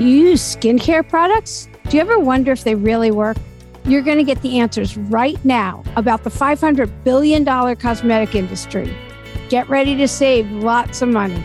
Do 0.00 0.06
you 0.06 0.30
use 0.30 0.56
skincare 0.56 1.06
products? 1.06 1.68
Do 1.90 1.98
you 1.98 2.00
ever 2.00 2.18
wonder 2.18 2.52
if 2.52 2.64
they 2.64 2.74
really 2.74 3.10
work? 3.10 3.36
You're 3.84 4.00
going 4.00 4.16
to 4.16 4.24
get 4.24 4.40
the 4.40 4.58
answers 4.58 4.96
right 4.96 5.36
now 5.44 5.84
about 5.94 6.24
the 6.24 6.30
$500 6.30 7.04
billion 7.04 7.44
cosmetic 7.44 8.34
industry. 8.34 8.96
Get 9.50 9.68
ready 9.68 9.94
to 9.96 10.08
save 10.08 10.50
lots 10.50 11.02
of 11.02 11.10
money. 11.10 11.44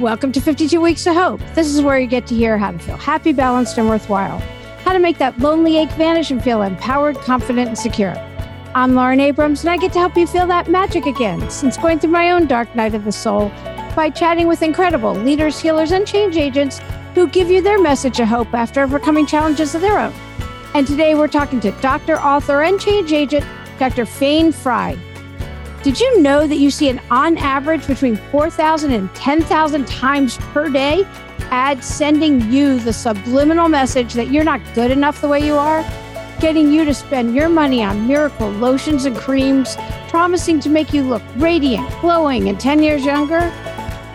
Welcome 0.00 0.32
to 0.32 0.40
52 0.40 0.80
Weeks 0.80 1.06
of 1.06 1.14
Hope. 1.14 1.40
This 1.54 1.68
is 1.68 1.80
where 1.80 1.96
you 1.96 2.08
get 2.08 2.26
to 2.26 2.34
hear 2.34 2.58
how 2.58 2.72
to 2.72 2.78
feel 2.80 2.96
happy, 2.96 3.32
balanced, 3.32 3.78
and 3.78 3.88
worthwhile, 3.88 4.40
how 4.82 4.92
to 4.92 4.98
make 4.98 5.18
that 5.18 5.38
lonely 5.38 5.78
ache 5.78 5.92
vanish 5.92 6.32
and 6.32 6.42
feel 6.42 6.62
empowered, 6.62 7.16
confident, 7.18 7.68
and 7.68 7.78
secure. 7.78 8.16
I'm 8.74 8.96
Lauren 8.96 9.20
Abrams, 9.20 9.60
and 9.60 9.70
I 9.70 9.76
get 9.76 9.92
to 9.92 10.00
help 10.00 10.16
you 10.16 10.26
feel 10.26 10.48
that 10.48 10.68
magic 10.68 11.06
again 11.06 11.48
since 11.48 11.76
going 11.76 12.00
through 12.00 12.10
my 12.10 12.32
own 12.32 12.48
dark 12.48 12.74
night 12.74 12.96
of 12.96 13.04
the 13.04 13.12
soul 13.12 13.50
by 13.94 14.10
chatting 14.10 14.48
with 14.48 14.62
incredible 14.62 15.14
leaders, 15.14 15.60
healers, 15.60 15.92
and 15.92 16.04
change 16.04 16.36
agents 16.36 16.80
who 17.14 17.28
give 17.28 17.50
you 17.50 17.62
their 17.62 17.80
message 17.80 18.18
of 18.20 18.28
hope 18.28 18.52
after 18.54 18.82
overcoming 18.82 19.26
challenges 19.26 19.74
of 19.74 19.80
their 19.80 19.98
own. 19.98 20.12
And 20.74 20.86
today 20.86 21.14
we're 21.14 21.28
talking 21.28 21.60
to 21.60 21.70
Dr., 21.80 22.18
author, 22.18 22.62
and 22.62 22.80
change 22.80 23.12
agent, 23.12 23.46
Dr. 23.78 24.04
Fayne 24.04 24.50
Frey. 24.50 24.98
Did 25.84 26.00
you 26.00 26.20
know 26.20 26.46
that 26.46 26.56
you 26.56 26.70
see 26.70 26.88
an 26.88 27.00
on 27.10 27.36
average 27.38 27.86
between 27.86 28.16
4,000 28.16 28.90
and 28.90 29.14
10,000 29.14 29.86
times 29.86 30.38
per 30.38 30.68
day 30.68 31.06
ads 31.50 31.86
sending 31.86 32.40
you 32.50 32.80
the 32.80 32.92
subliminal 32.92 33.68
message 33.68 34.14
that 34.14 34.30
you're 34.30 34.44
not 34.44 34.60
good 34.74 34.90
enough 34.90 35.20
the 35.20 35.28
way 35.28 35.44
you 35.44 35.54
are? 35.54 35.84
Getting 36.40 36.72
you 36.72 36.84
to 36.84 36.94
spend 36.94 37.34
your 37.34 37.48
money 37.48 37.84
on 37.84 38.08
miracle 38.08 38.50
lotions 38.50 39.04
and 39.04 39.16
creams, 39.16 39.76
promising 40.08 40.58
to 40.60 40.68
make 40.68 40.92
you 40.92 41.02
look 41.02 41.22
radiant, 41.36 41.88
glowing, 42.00 42.48
and 42.48 42.58
10 42.58 42.82
years 42.82 43.04
younger? 43.04 43.52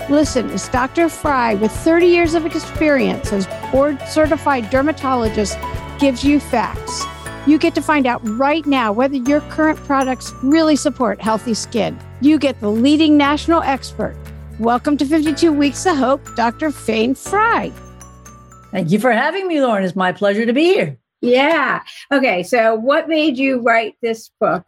Listen, 0.09 0.49
as 0.49 0.67
Dr. 0.69 1.07
Frey 1.07 1.53
with 1.53 1.71
30 1.71 2.07
years 2.07 2.33
of 2.33 2.47
experience 2.47 3.31
as 3.31 3.45
board 3.71 4.01
certified 4.07 4.67
dermatologist, 4.71 5.55
gives 5.99 6.23
you 6.23 6.39
facts. 6.39 7.03
You 7.45 7.59
get 7.59 7.75
to 7.75 7.81
find 7.83 8.07
out 8.07 8.27
right 8.27 8.65
now 8.65 8.91
whether 8.91 9.17
your 9.17 9.41
current 9.41 9.77
products 9.85 10.33
really 10.41 10.75
support 10.75 11.21
healthy 11.21 11.53
skin. 11.53 11.95
You 12.21 12.39
get 12.39 12.59
the 12.59 12.71
leading 12.71 13.17
national 13.17 13.61
expert. 13.61 14.17
Welcome 14.57 14.97
to 14.97 15.05
52 15.05 15.53
Weeks 15.53 15.85
of 15.85 15.95
Hope, 15.97 16.35
Dr. 16.35 16.71
Fayne 16.71 17.13
Frey. 17.13 17.71
Thank 18.71 18.89
you 18.89 18.97
for 18.97 19.11
having 19.11 19.47
me, 19.47 19.61
Lauren. 19.61 19.83
It's 19.83 19.95
my 19.95 20.11
pleasure 20.11 20.47
to 20.47 20.53
be 20.53 20.63
here. 20.63 20.97
Yeah. 21.21 21.83
Okay. 22.11 22.41
So, 22.41 22.73
what 22.73 23.07
made 23.07 23.37
you 23.37 23.61
write 23.61 23.95
this 24.01 24.31
book 24.39 24.65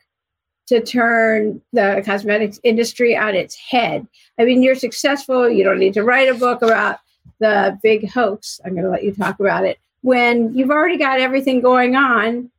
to 0.68 0.82
turn 0.82 1.62
the 1.74 2.02
cosmetics 2.06 2.60
industry 2.64 3.16
on 3.16 3.36
its 3.36 3.56
head? 3.56 4.08
I 4.40 4.46
mean, 4.46 4.64
you're 4.64 4.76
successful. 4.76 5.50
You 5.50 5.64
don't 5.64 5.80
need 5.80 5.94
to 5.96 6.04
write 6.04 6.30
a 6.30 6.34
book 6.34 6.62
about 6.62 7.00
the 7.40 7.78
big 7.82 8.10
hoax. 8.10 8.60
I'm 8.66 8.74
going 8.74 8.86
to 8.86 8.90
let 8.90 9.04
you 9.04 9.14
talk 9.14 9.40
about 9.40 9.66
it 9.66 9.80
when 10.02 10.54
you've 10.56 10.72
already 10.72 10.98
got 10.98 11.20
everything 11.20 11.62
going 11.62 11.96
on 11.96 12.50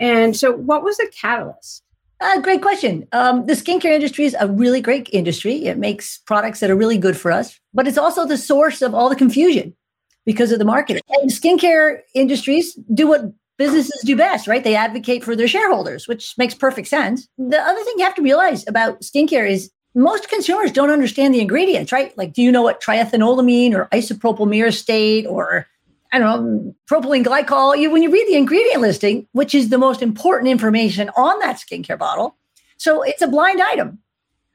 and 0.00 0.34
so, 0.34 0.52
what 0.52 0.82
was 0.82 0.96
the 0.96 1.12
catalyst? 1.14 1.82
Uh, 2.20 2.40
great 2.40 2.62
question. 2.62 3.06
Um, 3.12 3.46
the 3.46 3.52
skincare 3.52 3.92
industry 3.92 4.24
is 4.24 4.36
a 4.40 4.48
really 4.48 4.80
great 4.80 5.08
industry. 5.12 5.66
It 5.66 5.78
makes 5.78 6.18
products 6.18 6.60
that 6.60 6.70
are 6.70 6.76
really 6.76 6.98
good 6.98 7.16
for 7.16 7.30
us, 7.30 7.58
but 7.72 7.86
it's 7.86 7.96
also 7.98 8.26
the 8.26 8.36
source 8.36 8.82
of 8.82 8.94
all 8.94 9.08
the 9.08 9.16
confusion 9.16 9.74
because 10.26 10.52
of 10.52 10.58
the 10.58 10.64
marketing. 10.64 11.02
And 11.08 11.30
skincare 11.30 12.00
industries 12.14 12.74
do 12.92 13.06
what 13.06 13.32
businesses 13.60 14.00
do 14.06 14.16
best, 14.16 14.48
right? 14.48 14.64
They 14.64 14.74
advocate 14.74 15.22
for 15.22 15.36
their 15.36 15.46
shareholders, 15.46 16.08
which 16.08 16.34
makes 16.38 16.54
perfect 16.54 16.88
sense. 16.88 17.28
The 17.36 17.60
other 17.60 17.84
thing 17.84 17.94
you 17.98 18.04
have 18.04 18.14
to 18.14 18.22
realize 18.22 18.66
about 18.66 19.02
skincare 19.02 19.46
is 19.46 19.70
most 19.94 20.30
consumers 20.30 20.72
don't 20.72 20.88
understand 20.88 21.34
the 21.34 21.42
ingredients, 21.42 21.92
right? 21.92 22.16
Like, 22.16 22.32
do 22.32 22.40
you 22.40 22.50
know 22.50 22.62
what 22.62 22.82
triethanolamine 22.82 23.74
or 23.74 23.84
isopropyl 23.92 24.48
myristate 24.48 25.26
or 25.26 25.66
I 26.12 26.18
don't 26.18 26.28
know, 26.28 26.74
propylene 26.90 27.24
glycol. 27.24 27.78
You, 27.78 27.90
when 27.90 28.02
you 28.02 28.10
read 28.10 28.26
the 28.26 28.34
ingredient 28.34 28.80
listing, 28.80 29.28
which 29.32 29.54
is 29.54 29.68
the 29.68 29.78
most 29.78 30.02
important 30.02 30.50
information 30.50 31.10
on 31.16 31.38
that 31.40 31.60
skincare 31.60 31.98
bottle, 31.98 32.36
so 32.78 33.02
it's 33.02 33.22
a 33.22 33.28
blind 33.28 33.60
item. 33.62 33.98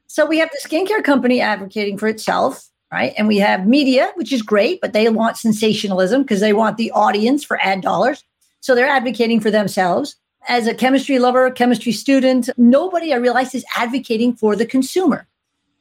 So 0.08 0.26
we 0.26 0.38
have 0.38 0.50
the 0.50 0.68
skincare 0.68 1.02
company 1.02 1.40
advocating 1.40 1.96
for 1.96 2.08
itself, 2.08 2.68
right? 2.92 3.14
And 3.16 3.26
we 3.28 3.38
have 3.38 3.66
media, 3.66 4.10
which 4.16 4.32
is 4.32 4.42
great, 4.42 4.80
but 4.82 4.92
they 4.92 5.08
want 5.08 5.38
sensationalism 5.38 6.22
because 6.22 6.40
they 6.40 6.52
want 6.52 6.76
the 6.76 6.90
audience 6.90 7.44
for 7.44 7.58
ad 7.62 7.80
dollars. 7.80 8.22
So 8.66 8.74
they're 8.74 8.88
advocating 8.88 9.38
for 9.38 9.52
themselves. 9.52 10.16
As 10.48 10.66
a 10.66 10.74
chemistry 10.74 11.20
lover, 11.20 11.52
chemistry 11.52 11.92
student, 11.92 12.50
nobody 12.56 13.12
I 13.12 13.16
realized 13.18 13.54
is 13.54 13.64
advocating 13.76 14.34
for 14.34 14.56
the 14.56 14.66
consumer. 14.66 15.28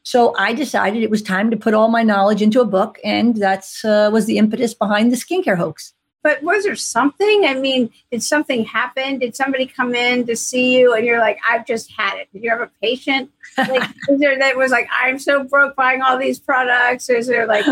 So 0.04 0.36
I 0.38 0.54
decided 0.54 1.02
it 1.02 1.10
was 1.10 1.24
time 1.24 1.50
to 1.50 1.58
put 1.58 1.74
all 1.74 1.88
my 1.88 2.04
knowledge 2.04 2.44
into 2.44 2.62
a 2.62 2.66
book, 2.66 3.00
and 3.04 3.38
that's 3.38 3.84
uh, 3.84 4.12
was 4.14 4.28
the 4.28 4.38
impetus 4.38 4.76
behind 4.76 5.12
the 5.12 5.16
skincare 5.16 5.58
hoax. 5.58 5.96
But 6.22 6.44
was 6.44 6.64
there 6.64 6.76
something? 6.76 7.46
I 7.48 7.56
mean, 7.56 7.90
did 8.12 8.22
something 8.22 8.66
happen? 8.66 9.18
Did 9.18 9.36
somebody 9.36 9.66
come 9.66 9.96
in 9.96 10.28
to 10.28 10.36
see 10.36 10.78
you, 10.78 10.94
and 10.94 11.08
you're 11.08 11.20
like, 11.20 11.40
"I've 11.50 11.66
just 11.66 11.92
had 11.92 12.20
it"? 12.20 12.28
Did 12.34 12.44
you 12.44 12.52
have 12.52 12.62
a 12.62 12.70
patient? 12.84 13.32
Like, 13.58 13.90
is 14.10 14.20
there 14.20 14.38
that 14.38 14.58
was 14.58 14.70
like, 14.70 14.88
"I'm 14.92 15.18
so 15.18 15.44
broke 15.44 15.76
buying 15.76 16.04
all 16.04 16.20
these 16.20 16.38
products"? 16.38 17.10
Or 17.10 17.16
is 17.16 17.26
there 17.26 17.48
like, 17.48 17.66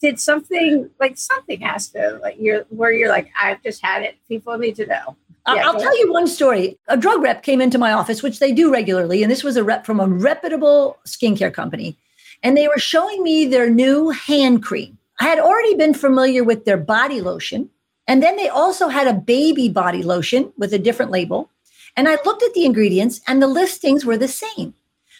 did 0.00 0.20
something 0.20 0.90
like 1.00 1.16
something 1.16 1.60
has 1.60 1.88
to 1.88 2.18
like 2.22 2.36
you're 2.38 2.62
where 2.68 2.92
you're 2.92 3.08
like, 3.08 3.30
"I've 3.40 3.62
just 3.62 3.84
had 3.84 4.02
it"? 4.02 4.16
People 4.28 4.56
need 4.58 4.76
to 4.76 4.86
know. 4.86 5.16
Yeah, 5.48 5.62
I'll 5.64 5.78
tell 5.78 5.96
you 5.98 6.12
one 6.12 6.26
story. 6.26 6.76
A 6.88 6.96
drug 6.96 7.22
rep 7.22 7.44
came 7.44 7.60
into 7.60 7.78
my 7.78 7.92
office, 7.92 8.22
which 8.22 8.40
they 8.40 8.52
do 8.52 8.72
regularly, 8.72 9.22
and 9.22 9.30
this 9.30 9.44
was 9.44 9.56
a 9.56 9.62
rep 9.62 9.86
from 9.86 10.00
a 10.00 10.06
reputable 10.06 10.98
skincare 11.06 11.52
company. 11.52 11.96
And 12.42 12.56
they 12.56 12.68
were 12.68 12.78
showing 12.78 13.22
me 13.22 13.46
their 13.46 13.70
new 13.70 14.10
hand 14.10 14.62
cream. 14.62 14.98
I 15.20 15.24
had 15.24 15.38
already 15.38 15.74
been 15.74 15.94
familiar 15.94 16.44
with 16.44 16.64
their 16.64 16.76
body 16.76 17.20
lotion. 17.20 17.70
And 18.08 18.22
then 18.22 18.36
they 18.36 18.48
also 18.48 18.88
had 18.88 19.06
a 19.06 19.14
baby 19.14 19.68
body 19.68 20.02
lotion 20.02 20.52
with 20.56 20.72
a 20.72 20.78
different 20.78 21.10
label. 21.10 21.50
And 21.96 22.08
I 22.08 22.18
looked 22.24 22.42
at 22.42 22.54
the 22.54 22.64
ingredients, 22.64 23.20
and 23.26 23.42
the 23.42 23.46
listings 23.46 24.04
were 24.04 24.18
the 24.18 24.28
same. 24.28 24.74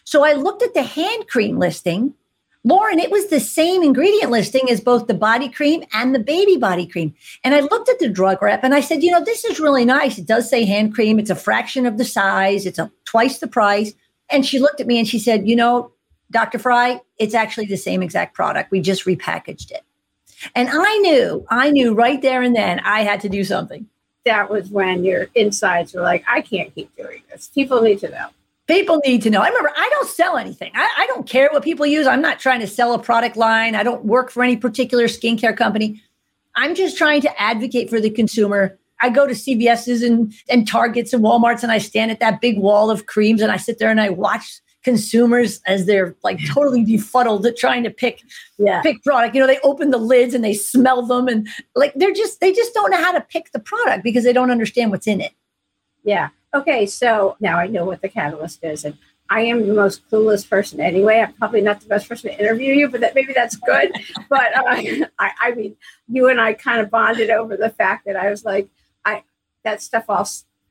So 0.05 0.25
I 0.25 0.35
looked 0.35 0.63
at 0.63 0.75
the 0.75 0.83
hand 0.83 1.27
cream 1.27 1.59
listing 1.59 2.15
Lauren, 2.66 2.99
it 2.99 3.12
was 3.12 3.28
the 3.28 3.38
same 3.38 3.84
ingredient 3.84 4.32
listing 4.32 4.69
as 4.69 4.81
both 4.81 5.06
the 5.06 5.15
body 5.15 5.49
cream 5.49 5.84
and 5.93 6.12
the 6.12 6.19
baby 6.19 6.56
body 6.56 6.84
cream. 6.84 7.15
And 7.44 7.54
I 7.54 7.60
looked 7.60 7.88
at 7.88 8.00
the 8.00 8.09
drug 8.09 8.43
rep 8.43 8.65
and 8.65 8.75
I 8.75 8.81
said, 8.81 9.04
you 9.04 9.12
know, 9.12 9.25
this 9.25 9.44
is 9.44 9.60
really 9.60 9.84
nice. 9.84 10.19
It 10.19 10.27
does 10.27 10.50
say 10.50 10.65
hand 10.65 10.93
cream. 10.93 11.21
It's 11.21 11.31
a 11.31 11.37
fraction 11.37 11.87
of 11.87 11.97
the 11.97 12.04
size. 12.04 12.66
It's 12.66 12.81
a 12.81 12.91
twice 13.04 13.38
the 13.38 13.47
price. 13.47 13.93
And 14.31 14.44
she 14.44 14.59
looked 14.59 14.81
at 14.81 14.88
me 14.88 14.99
and 14.99 15.06
she 15.06 15.21
said, 15.21 15.47
you 15.47 15.54
know, 15.54 15.93
Dr. 16.32 16.59
Frey, 16.59 17.00
it's 17.19 17.34
actually 17.34 17.66
the 17.66 17.77
same 17.77 18.03
exact 18.03 18.34
product. 18.34 18.72
We 18.72 18.81
just 18.81 19.04
repackaged 19.04 19.71
it. 19.71 19.84
And 20.56 20.69
I 20.69 20.98
knew, 20.98 21.47
I 21.48 21.71
knew 21.71 21.94
right 21.94 22.21
there 22.21 22.43
and 22.43 22.56
then 22.56 22.81
I 22.81 23.03
had 23.03 23.21
to 23.21 23.28
do 23.28 23.44
something. 23.44 23.87
That 24.25 24.50
was 24.50 24.71
when 24.71 25.04
your 25.04 25.28
insides 25.37 25.94
were 25.94 26.03
like, 26.03 26.25
I 26.27 26.41
can't 26.41 26.75
keep 26.75 26.94
doing 26.97 27.22
this. 27.31 27.47
People 27.47 27.81
need 27.81 28.00
to 28.00 28.10
know. 28.10 28.27
People 28.66 29.00
need 29.04 29.22
to 29.22 29.31
know. 29.31 29.41
I 29.41 29.49
remember 29.49 29.71
I 29.77 29.88
don't 29.93 30.09
sell 30.09 30.37
anything. 30.37 30.72
I, 30.75 30.91
I, 30.99 31.06
don't 31.06 31.28
care 31.28 31.49
what 31.53 31.62
people 31.62 31.87
use. 31.87 32.06
I'm 32.06 32.21
not 32.21 32.41
trying 32.41 32.59
to 32.60 32.66
sell 32.66 32.94
a 32.94 32.99
product 32.99 33.37
line. 33.37 33.77
I 33.77 33.84
don't 33.84 34.04
work 34.04 34.31
for 34.31 34.43
any 34.43 34.56
particular 34.56 35.04
skincare 35.04 35.56
company. 35.56 36.03
I'm 36.56 36.75
just 36.75 36.99
trying 36.99 37.21
to 37.21 37.41
advocate 37.41 37.88
for 37.88 38.00
the 38.00 38.10
consumer. 38.10 38.77
I 39.00 39.10
go 39.10 39.27
to 39.27 39.34
CVS's 39.34 40.03
and, 40.03 40.34
and 40.49 40.66
Targets 40.66 41.12
and 41.12 41.22
Walmarts 41.22 41.62
and 41.62 41.71
I 41.71 41.78
stand 41.78 42.10
at 42.10 42.19
that 42.21 42.41
big 42.41 42.59
wall 42.59 42.91
of 42.91 43.06
creams 43.06 43.41
and 43.41 43.53
I 43.53 43.56
sit 43.56 43.78
there 43.78 43.91
and 43.91 44.00
I 44.00 44.09
watch 44.09 44.60
consumers 44.83 45.60
as 45.66 45.84
they're 45.87 46.15
like 46.22 46.38
totally 46.47 46.84
befuddled 46.84 47.44
at 47.44 47.56
trying 47.56 47.83
to 47.83 47.91
pick 47.91 48.22
yeah. 48.56 48.81
pick 48.83 49.03
product. 49.04 49.34
You 49.34 49.41
know, 49.41 49.47
they 49.47 49.59
open 49.60 49.91
the 49.91 49.98
lids 49.98 50.33
and 50.33 50.44
they 50.44 50.54
smell 50.54 51.04
them 51.04 51.28
and 51.28 51.48
like 51.75 51.93
they're 51.94 52.12
just 52.12 52.41
they 52.41 52.53
just 52.53 52.72
don't 52.72 52.91
know 52.91 53.03
how 53.03 53.12
to 53.12 53.21
pick 53.21 53.50
the 53.53 53.59
product 53.59 54.04
because 54.04 54.25
they 54.25 54.33
don't 54.33 54.50
understand 54.50 54.93
what's 54.93 55.06
in 55.06 55.21
it. 55.21 55.33
Yeah. 56.04 56.28
Okay, 56.56 56.87
so 56.87 57.37
now 57.39 57.59
I 57.59 57.67
know 57.67 57.84
what 57.84 58.00
the 58.00 58.09
catalyst 58.09 58.65
is, 58.65 58.87
and 58.87 58.97
I 59.28 59.43
am 59.43 59.67
the 59.67 59.75
most 59.75 60.09
clueless 60.09 60.49
person 60.49 60.81
anyway. 60.81 61.21
I'm 61.21 61.34
probably 61.34 61.61
not 61.61 61.83
the 61.83 61.87
best 61.87 62.09
person 62.09 62.31
to 62.31 62.41
interview 62.41 62.72
you, 62.72 62.89
but 62.89 63.03
that 63.03 63.15
maybe 63.15 63.34
that's 63.34 63.56
good. 63.56 63.93
but 64.31 64.56
uh, 64.56 64.65
I, 65.19 65.33
I 65.39 65.55
mean, 65.55 65.77
you 66.09 66.31
and 66.31 66.41
I 66.41 66.55
kind 66.55 66.81
of 66.81 66.91
bonded 66.91 67.28
over 67.28 67.59
the 67.59 67.69
fact 67.69 68.07
that 68.07 68.16
I 68.16 68.31
was 68.31 68.42
like, 68.47 68.71
I 69.04 69.22
that 69.65 69.83
stuff 69.83 70.07
all 70.09 70.27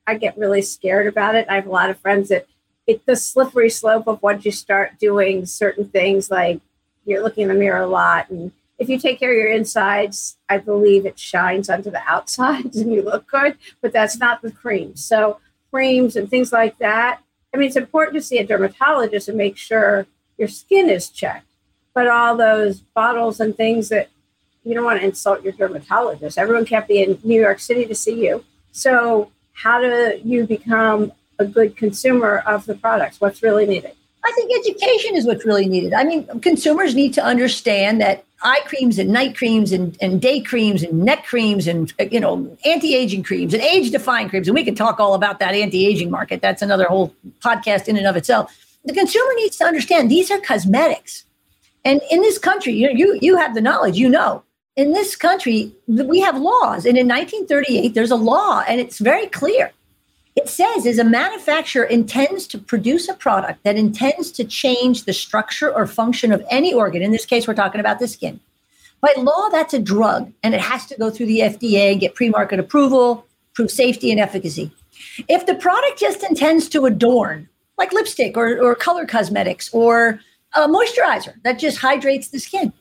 I 0.08 0.16
get 0.16 0.36
really 0.40 0.64
scared 0.64 1.06
about 1.06 1.36
it. 1.36 1.46
I 1.50 1.54
have 1.54 1.68
a 1.68 1.72
lot 1.72 1.92
of 1.92 2.00
friends 2.00 2.30
that 2.30 2.48
it's 2.88 3.06
the 3.06 3.16
slippery 3.16 3.70
slope 3.70 4.08
of 4.08 4.24
once 4.24 4.44
you 4.44 4.52
start 4.52 4.98
doing 4.98 5.46
certain 5.46 5.86
things, 5.86 6.32
like 6.32 6.62
you're 7.06 7.22
looking 7.22 7.44
in 7.44 7.50
the 7.50 7.54
mirror 7.54 7.84
a 7.84 7.88
lot, 7.88 8.32
and 8.32 8.52
if 8.80 8.90
you 8.90 8.98
take 8.98 9.20
care 9.20 9.32
of 9.32 9.38
your 9.38 9.52
insides, 9.52 10.38
I 10.50 10.58
believe 10.58 11.06
it 11.06 11.20
shines 11.20 11.70
onto 11.70 11.92
the 11.92 12.02
outsides 12.08 12.78
and 12.82 12.92
you 12.92 13.04
look 13.04 13.28
good. 13.28 13.58
But 13.82 13.94
that's 13.94 14.18
not 14.18 14.42
the 14.42 14.52
cream. 14.52 14.96
So 14.96 15.40
creams 15.76 16.16
and 16.16 16.30
things 16.30 16.54
like 16.54 16.78
that. 16.78 17.20
I 17.54 17.58
mean, 17.58 17.68
it's 17.68 17.76
important 17.76 18.16
to 18.16 18.22
see 18.22 18.38
a 18.38 18.48
dermatologist 18.48 19.28
and 19.28 19.38
make 19.38 19.58
sure 19.58 20.08
your 20.38 20.48
skin 20.48 20.90
is 20.90 21.10
checked. 21.10 21.48
But 21.94 22.08
all 22.08 22.38
those 22.38 22.80
bottles 22.80 23.42
and 23.42 23.54
things 23.54 23.90
that 23.90 24.08
you 24.64 24.74
don't 24.74 24.86
want 24.86 25.02
to 25.02 25.06
insult 25.06 25.44
your 25.44 25.52
dermatologist. 25.52 26.38
Everyone 26.38 26.66
can't 26.66 26.88
be 26.88 27.04
in 27.04 27.20
New 27.26 27.42
York 27.42 27.60
City 27.60 27.86
to 27.88 27.94
see 27.94 28.26
you. 28.26 28.46
So, 28.72 29.32
how 29.52 29.82
do 29.82 30.20
you 30.24 30.48
become 30.48 31.12
a 31.40 31.46
good 31.46 31.76
consumer 31.76 32.42
of 32.46 32.66
the 32.66 32.76
products? 32.76 33.20
What's 33.20 33.44
really 33.44 33.66
needed? 33.66 33.92
I 34.24 34.32
think 34.32 34.52
education 34.58 35.16
is 35.16 35.26
what's 35.26 35.46
really 35.46 35.68
needed. 35.68 35.94
I 35.94 36.06
mean, 36.06 36.26
consumers 36.40 36.96
need 36.96 37.14
to 37.16 37.24
understand 37.24 38.00
that 38.00 38.25
eye 38.42 38.62
creams 38.66 39.00
and 39.00 39.10
night 39.10 39.36
creams 39.36 39.72
and, 39.72 39.98
and 40.02 40.22
day 40.22 40.40
creams 40.40 40.84
and 40.84 41.04
neck 41.04 41.26
creams 41.26 41.68
and 41.68 41.94
you 42.12 42.20
know 42.20 42.56
anti-aging 42.66 43.24
creams 43.24 43.54
and 43.54 43.64
age-defying 43.64 44.30
creams. 44.30 44.48
And 44.48 44.56
we 44.56 44.64
can 44.64 44.76
talk 44.76 45.00
all 45.00 45.14
about 45.14 45.40
that 45.40 45.54
anti-aging 45.54 46.12
market. 46.12 46.42
That's 46.42 46.62
another 46.62 46.86
whole 46.86 47.14
podcast 47.40 47.88
in 47.88 47.98
and 47.98 48.08
of 48.08 48.16
itself. 48.16 48.56
The 48.84 48.94
consumer 48.94 49.34
needs 49.36 49.58
to 49.58 49.66
understand 49.66 50.12
these 50.12 50.30
are 50.30 50.40
cosmetics. 50.40 51.26
And 51.84 52.02
in 52.12 52.22
this 52.22 52.38
country 52.38 52.74
you 52.74 52.90
you, 52.94 53.18
you 53.22 53.38
have 53.38 53.56
the 53.56 53.62
knowledge 53.62 53.98
you 53.98 54.10
know 54.10 54.44
in 54.76 54.92
this 54.92 55.16
country 55.16 55.72
we 55.88 56.20
have 56.20 56.38
laws. 56.38 56.86
And 56.86 56.98
in 56.98 57.08
1938 57.08 57.94
there's 57.94 58.12
a 58.12 58.16
law 58.16 58.64
and 58.68 58.80
it's 58.80 59.00
very 59.00 59.28
clear 59.28 59.72
it 60.36 60.50
says 60.50 60.86
is 60.86 61.00
a 61.00 61.04
manufacturer 61.04 61.86
intends 61.86 62.46
to 62.48 62.58
produce 62.58 63.08
a 63.08 63.14
product 63.14 63.64
that 63.64 63.78
intends 63.78 64.32
to 64.34 64.44
change 64.44 65.06
the 65.06 65.14
structure 65.14 65.74
or 65.74 65.88
function 65.88 66.32
of 66.32 66.44
any 66.50 66.74
organ. 66.74 67.02
In 67.02 67.12
this 67.12 67.26
case, 67.26 67.48
we're 67.48 67.54
talking 67.54 67.80
about 67.80 68.00
the 68.00 68.08
skin. 68.08 68.40
By 69.02 69.14
law, 69.18 69.50
that's 69.50 69.74
a 69.74 69.80
drug, 69.80 70.34
and 70.44 70.54
it 70.54 70.62
has 70.62 70.86
to 70.88 70.98
go 70.98 71.10
through 71.10 71.28
the 71.28 71.40
FDA 71.40 71.92
and 71.92 72.02
get 72.02 72.16
pre-market 72.16 72.60
approval, 72.60 73.26
prove 73.54 73.72
safety 73.72 74.12
and 74.12 74.20
efficacy. 74.20 74.72
If 75.30 75.46
the 75.46 75.56
product 75.56 76.00
just 76.00 76.24
intends 76.24 76.68
to 76.70 76.86
adorn, 76.86 77.48
like 77.78 77.94
lipstick 77.94 78.36
or, 78.36 78.60
or 78.60 78.76
color 78.76 79.06
cosmetics 79.06 79.70
or 79.74 80.20
a 80.54 80.68
moisturizer 80.68 81.42
that 81.44 81.60
just 81.60 81.78
hydrates 81.78 82.30
the 82.30 82.40
skin, 82.40 82.74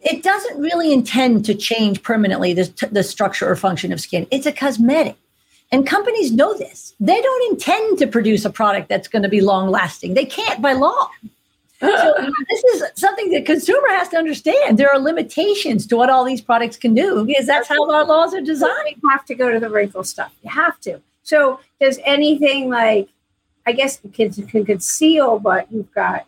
it 0.00 0.22
doesn't 0.22 0.60
really 0.60 0.92
intend 0.92 1.44
to 1.44 1.54
change 1.54 2.02
permanently 2.02 2.52
the, 2.52 2.88
the 2.90 3.02
structure 3.02 3.48
or 3.48 3.56
function 3.56 3.92
of 3.92 4.00
skin. 4.00 4.26
It's 4.30 4.46
a 4.46 4.52
cosmetic. 4.52 5.16
And 5.72 5.86
companies 5.86 6.30
know 6.30 6.56
this. 6.56 6.94
They 7.00 7.20
don't 7.20 7.52
intend 7.52 7.98
to 7.98 8.06
produce 8.06 8.44
a 8.44 8.50
product 8.50 8.90
that's 8.90 9.08
going 9.08 9.22
to 9.22 9.28
be 9.28 9.40
long 9.40 9.70
lasting. 9.70 10.12
They 10.14 10.26
can't 10.26 10.60
by 10.60 10.74
law. 10.74 11.08
So 11.80 12.14
this 12.48 12.64
is 12.64 12.84
something 12.94 13.30
that 13.30 13.46
consumer 13.46 13.88
has 13.88 14.08
to 14.10 14.18
understand. 14.18 14.78
There 14.78 14.92
are 14.92 14.98
limitations 14.98 15.86
to 15.88 15.96
what 15.96 16.10
all 16.10 16.24
these 16.24 16.42
products 16.42 16.76
can 16.76 16.94
do 16.94 17.24
because 17.24 17.46
that's 17.46 17.68
how 17.68 17.90
our 17.90 18.04
laws 18.04 18.34
are 18.34 18.42
designed. 18.42 18.96
You 19.02 19.08
have 19.10 19.24
to 19.24 19.34
go 19.34 19.50
to 19.50 19.58
the 19.58 19.70
wrinkle 19.70 20.04
stuff. 20.04 20.32
You 20.42 20.50
have 20.50 20.78
to. 20.80 21.00
So 21.22 21.60
does 21.80 21.98
anything 22.04 22.68
like 22.68 23.08
I 23.66 23.72
guess 23.72 23.96
the 23.96 24.08
kids 24.08 24.40
can 24.48 24.64
conceal, 24.64 25.38
but 25.38 25.70
you've 25.72 25.92
got 25.92 26.26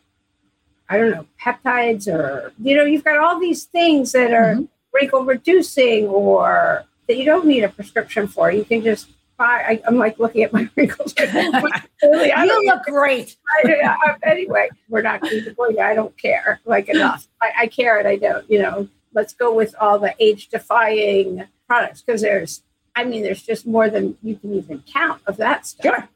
I 0.88 0.98
don't 0.98 1.10
know, 1.10 1.26
peptides 1.40 2.08
or 2.08 2.52
you 2.62 2.76
know, 2.76 2.84
you've 2.84 3.04
got 3.04 3.18
all 3.18 3.38
these 3.38 3.64
things 3.64 4.12
that 4.12 4.32
are 4.32 4.54
mm-hmm. 4.54 4.64
wrinkle 4.92 5.24
reducing 5.24 6.06
or 6.08 6.84
that 7.06 7.16
you 7.16 7.24
don't 7.24 7.46
need 7.46 7.62
a 7.62 7.68
prescription 7.68 8.26
for. 8.26 8.50
You 8.50 8.64
can 8.64 8.82
just 8.82 9.08
I, 9.38 9.82
am 9.86 9.96
like 9.96 10.18
looking 10.18 10.42
at 10.42 10.52
my 10.52 10.68
wrinkles. 10.76 11.14
really, 12.02 12.32
you 12.36 12.66
look 12.66 12.82
great. 12.84 13.36
I, 13.64 13.72
I, 13.72 14.10
um, 14.10 14.16
anyway, 14.22 14.68
we're 14.88 15.02
not 15.02 15.20
going 15.20 15.44
to 15.44 15.80
I 15.80 15.94
don't 15.94 16.16
care 16.16 16.60
like 16.64 16.88
enough. 16.88 17.26
I, 17.42 17.52
I 17.62 17.66
care 17.66 17.98
and 17.98 18.06
I 18.06 18.16
don't. 18.16 18.48
You 18.50 18.62
know, 18.62 18.88
let's 19.12 19.34
go 19.34 19.52
with 19.52 19.74
all 19.80 19.98
the 19.98 20.14
age-defying 20.18 21.44
products 21.66 22.02
because 22.02 22.20
there's, 22.20 22.62
I 22.94 23.04
mean, 23.04 23.22
there's 23.22 23.42
just 23.42 23.66
more 23.66 23.88
than 23.88 24.16
you 24.22 24.36
can 24.36 24.54
even 24.54 24.82
count 24.92 25.22
of 25.26 25.36
that 25.38 25.66
stuff. 25.66 25.94
Sure. 25.94 26.08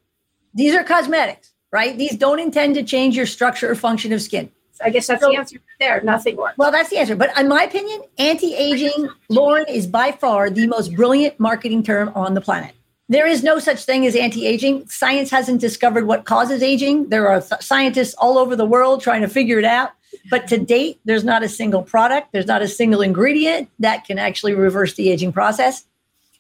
These 0.55 0.75
are 0.75 0.85
cosmetics, 0.85 1.53
right? 1.73 1.97
These 1.97 2.17
don't 2.17 2.41
intend 2.41 2.75
to 2.77 2.83
change 2.83 3.17
your 3.17 3.27
structure 3.27 3.71
or 3.71 3.75
function 3.75 4.13
of 4.13 4.23
skin. 4.23 4.51
I 4.85 4.91
guess 4.91 5.09
that's 5.09 5.23
so, 5.23 5.31
the 5.31 5.37
answer 5.37 5.59
there. 5.81 6.01
Nothing 6.03 6.37
works. 6.37 6.57
Well, 6.57 6.71
that's 6.71 6.91
the 6.91 6.99
answer. 6.99 7.17
But 7.17 7.37
in 7.37 7.49
my 7.49 7.65
opinion, 7.65 8.03
anti-aging, 8.17 9.09
Lauren, 9.29 9.67
is 9.69 9.87
by 9.87 10.13
far 10.13 10.51
the 10.51 10.67
most 10.69 10.95
brilliant 10.95 11.39
marketing 11.41 11.83
term 11.83 12.13
on 12.15 12.35
the 12.35 12.41
planet. 12.41 12.75
There 13.11 13.27
is 13.27 13.43
no 13.43 13.59
such 13.59 13.85
thing 13.85 14.07
as 14.07 14.15
anti 14.15 14.47
aging. 14.47 14.87
Science 14.89 15.31
hasn't 15.31 15.61
discovered 15.61 16.07
what 16.07 16.27
causes 16.27 16.63
aging. 16.63 17.09
There 17.09 17.29
are 17.29 17.41
th- 17.41 17.63
scientists 17.63 18.15
all 18.15 18.37
over 18.37 18.55
the 18.55 18.67
world 18.67 19.01
trying 19.01 19.23
to 19.23 19.29
figure 19.29 19.59
it 19.59 19.65
out. 19.65 19.93
But 20.31 20.47
to 20.49 20.59
date, 20.59 21.01
there's 21.05 21.25
not 21.25 21.43
a 21.43 21.49
single 21.49 21.83
product, 21.83 22.33
there's 22.33 22.47
not 22.47 22.63
a 22.63 22.69
single 22.69 23.01
ingredient 23.01 23.71
that 23.79 24.05
can 24.05 24.19
actually 24.19 24.55
reverse 24.55 24.95
the 24.95 25.11
aging 25.11 25.33
process. 25.33 25.85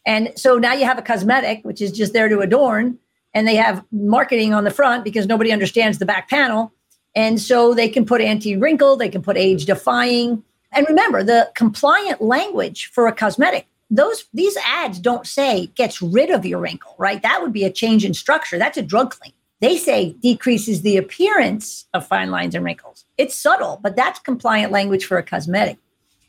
And 0.05 0.33
so 0.37 0.59
now 0.59 0.73
you 0.73 0.85
have 0.85 0.99
a 0.99 1.03
cosmetic, 1.03 1.65
which 1.65 1.81
is 1.81 1.93
just 1.93 2.13
there 2.13 2.29
to 2.29 2.41
adorn, 2.41 2.99
and 3.35 3.47
they 3.47 3.57
have 3.57 3.85
marketing 3.93 4.55
on 4.55 4.65
the 4.65 4.71
front 4.71 5.05
because 5.05 5.27
nobody 5.27 5.53
understands 5.53 5.99
the 5.99 6.07
back 6.07 6.29
panel. 6.29 6.73
And 7.15 7.41
so 7.41 7.75
they 7.75 7.89
can 7.89 8.05
put 8.05 8.21
anti 8.21 8.57
wrinkle, 8.57 8.97
they 8.97 9.09
can 9.09 9.23
put 9.23 9.37
age 9.37 9.65
defying. 9.65 10.43
And 10.73 10.87
remember, 10.87 11.23
the 11.23 11.51
compliant 11.55 12.21
language 12.21 12.91
for 12.93 13.07
a 13.07 13.13
cosmetic 13.13 13.67
those 13.91 14.25
these 14.35 14.57
ads 14.65 14.99
don't 14.99 15.27
say 15.27 15.67
gets 15.75 16.03
rid 16.03 16.31
of 16.31 16.45
your 16.45 16.61
wrinkle, 16.61 16.95
right? 16.99 17.23
That 17.23 17.41
would 17.43 17.53
be 17.53 17.65
a 17.65 17.71
change 17.71 18.05
in 18.05 18.15
structure. 18.15 18.59
That's 18.59 18.77
a 18.77 18.83
drug 18.83 19.11
claim. 19.11 19.33
They 19.61 19.77
say 19.77 20.13
decreases 20.21 20.83
the 20.83 20.97
appearance 20.97 21.87
of 21.93 22.07
fine 22.07 22.31
lines 22.31 22.55
and 22.55 22.65
wrinkles. 22.65 23.05
It's 23.17 23.35
subtle, 23.35 23.81
but 23.83 23.97
that's 23.97 24.21
compliant 24.21 24.73
language 24.73 25.05
for 25.05 25.19
a 25.19 25.23
cosmetic. 25.23 25.79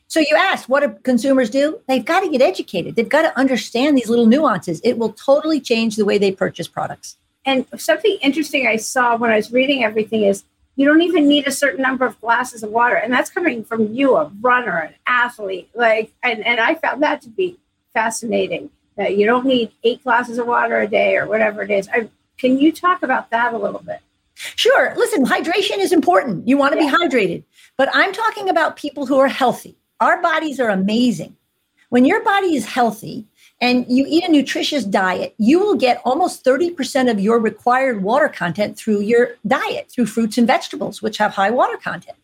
So 0.08 0.20
you 0.20 0.36
asked, 0.36 0.68
what 0.68 0.80
do 0.80 0.98
consumers 1.04 1.52
do? 1.52 1.80
They've 1.88 2.04
got 2.04 2.22
to 2.22 2.30
get 2.30 2.42
educated. 2.42 2.96
They've 2.96 3.08
got 3.08 3.22
to 3.22 3.38
understand 3.38 3.96
these 3.96 4.10
little 4.10 4.26
nuances. 4.26 4.82
It 4.84 4.98
will 4.98 5.14
totally 5.14 5.62
change 5.62 5.96
the 5.96 6.06
way 6.06 6.18
they 6.18 6.32
purchase 6.32 6.68
products. 6.68 7.18
And 7.46 7.68
something 7.78 8.18
interesting 8.22 8.66
I 8.66 8.78
saw 8.78 9.16
when 9.18 9.30
I 9.30 9.36
was 9.36 9.52
reading 9.52 9.84
everything 9.84 10.24
is 10.24 10.44
you 10.80 10.86
don't 10.86 11.02
even 11.02 11.28
need 11.28 11.46
a 11.46 11.52
certain 11.52 11.82
number 11.82 12.06
of 12.06 12.20
glasses 12.22 12.64
of 12.64 12.70
water. 12.70 12.96
And 12.96 13.12
that's 13.12 13.30
coming 13.30 13.66
from 13.66 13.94
you, 13.94 14.16
a 14.16 14.32
runner, 14.40 14.78
an 14.78 14.94
athlete. 15.06 15.70
Like, 15.76 16.14
and, 16.24 16.46
and 16.48 16.58
I 16.58 16.76
found 16.76 17.04
that 17.04 17.22
to 17.24 17.30
be 17.30 17.58
fascinating 17.94 18.70
that 18.96 19.18
you 19.18 19.26
don't 19.26 19.46
need 19.46 19.74
eight 19.84 20.02
glasses 20.06 20.38
of 20.38 20.48
water 20.48 20.80
a 20.80 20.88
day 20.88 21.18
or 21.18 21.28
whatever 21.28 21.64
it 21.64 21.70
is. 21.70 21.90
I, 21.90 22.08
can 22.38 22.58
you 22.58 22.72
talk 22.72 23.04
about 23.04 23.30
that 23.32 23.54
a 23.54 23.58
little 23.58 23.82
bit? 23.82 24.00
Sure. 24.36 24.94
Listen, 24.96 25.26
hydration 25.26 25.80
is 25.80 25.92
important. 25.92 26.48
You 26.48 26.56
want 26.56 26.74
to 26.76 26.82
yeah. 26.82 26.90
be 26.90 26.96
hydrated. 26.96 27.44
But 27.76 27.90
I'm 27.92 28.14
talking 28.14 28.48
about 28.48 28.78
people 28.78 29.06
who 29.06 29.20
are 29.20 29.28
healthy. 29.28 29.76
Our 30.00 30.22
bodies 30.22 30.62
are 30.62 30.70
amazing. 30.70 31.36
When 31.90 32.06
your 32.06 32.24
body 32.24 32.56
is 32.56 32.66
healthy, 32.66 33.28
and 33.62 33.86
you 33.90 34.06
eat 34.08 34.24
a 34.24 34.32
nutritious 34.32 34.86
diet, 34.86 35.36
you 35.38 35.60
will 35.60 35.76
get 35.76 36.02
almost 36.06 36.46
30% 36.46 37.12
of 37.12 37.20
your 37.20 37.40
required 37.40 38.02
water 38.04 38.30
content 38.30 38.78
through 38.78 39.02
your 39.02 39.36
diet, 39.46 39.92
through 39.92 40.06
fruits 40.06 40.38
and 40.38 40.48
vegetables, 40.48 41.02
which 41.02 41.18
have 41.18 41.34
high 41.34 41.50
water 41.50 41.78
content. 41.78 42.18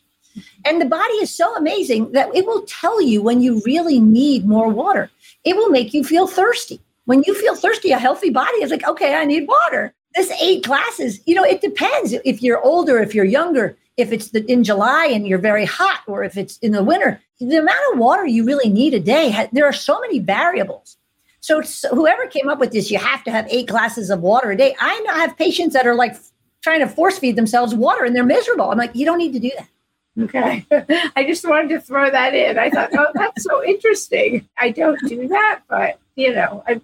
And 0.65 0.81
the 0.81 0.85
body 0.85 1.13
is 1.15 1.33
so 1.33 1.55
amazing 1.55 2.11
that 2.13 2.33
it 2.33 2.45
will 2.45 2.63
tell 2.63 3.01
you 3.01 3.21
when 3.21 3.41
you 3.41 3.61
really 3.65 3.99
need 3.99 4.45
more 4.45 4.69
water. 4.69 5.09
It 5.43 5.55
will 5.55 5.69
make 5.69 5.93
you 5.93 6.03
feel 6.03 6.27
thirsty. 6.27 6.79
When 7.05 7.23
you 7.25 7.35
feel 7.35 7.55
thirsty, 7.55 7.91
a 7.91 7.99
healthy 7.99 8.29
body 8.29 8.57
is 8.63 8.71
like, 8.71 8.87
okay, 8.87 9.15
I 9.15 9.25
need 9.25 9.47
water. 9.47 9.93
This 10.15 10.31
eight 10.41 10.63
glasses, 10.63 11.19
you 11.25 11.35
know, 11.35 11.43
it 11.43 11.61
depends 11.61 12.13
if 12.13 12.41
you're 12.41 12.61
older, 12.61 12.99
if 12.99 13.13
you're 13.13 13.25
younger, 13.25 13.77
if 13.97 14.11
it's 14.11 14.29
the, 14.29 14.49
in 14.51 14.63
July 14.63 15.05
and 15.05 15.27
you're 15.27 15.37
very 15.37 15.65
hot, 15.65 16.01
or 16.07 16.23
if 16.23 16.37
it's 16.37 16.57
in 16.59 16.71
the 16.71 16.83
winter. 16.83 17.21
The 17.39 17.57
amount 17.57 17.93
of 17.93 17.99
water 17.99 18.25
you 18.25 18.45
really 18.45 18.69
need 18.69 18.93
a 18.93 18.99
day, 18.99 19.49
there 19.51 19.65
are 19.65 19.73
so 19.73 19.99
many 19.99 20.19
variables. 20.19 20.97
So, 21.45 21.61
so, 21.61 21.89
whoever 21.89 22.25
came 22.25 22.49
up 22.49 22.57
with 22.57 22.71
this, 22.71 22.89
you 22.89 22.97
have 22.97 23.23
to 23.25 23.29
have 23.29 23.45
eight 23.51 23.67
glasses 23.67 24.09
of 24.09 24.21
water 24.21 24.49
a 24.49 24.57
day. 24.57 24.75
I 24.81 24.99
have 25.09 25.37
patients 25.37 25.73
that 25.73 25.85
are 25.85 25.93
like 25.93 26.15
trying 26.63 26.79
to 26.79 26.87
force 26.87 27.19
feed 27.19 27.35
themselves 27.35 27.75
water 27.75 28.03
and 28.03 28.15
they're 28.15 28.23
miserable. 28.23 28.71
I'm 28.71 28.79
like, 28.79 28.95
you 28.95 29.05
don't 29.05 29.19
need 29.19 29.33
to 29.33 29.39
do 29.39 29.51
that. 29.55 29.69
Okay. 30.23 30.65
I 31.15 31.23
just 31.23 31.47
wanted 31.47 31.69
to 31.69 31.81
throw 31.81 32.09
that 32.09 32.33
in. 32.33 32.57
I 32.57 32.71
thought, 32.71 32.89
oh, 32.93 33.11
that's 33.13 33.43
so 33.43 33.63
interesting. 33.63 34.49
I 34.57 34.71
don't 34.71 34.99
do 35.07 35.27
that, 35.27 35.61
but 35.69 35.99
you 36.15 36.33
know, 36.33 36.63
I 36.65 36.81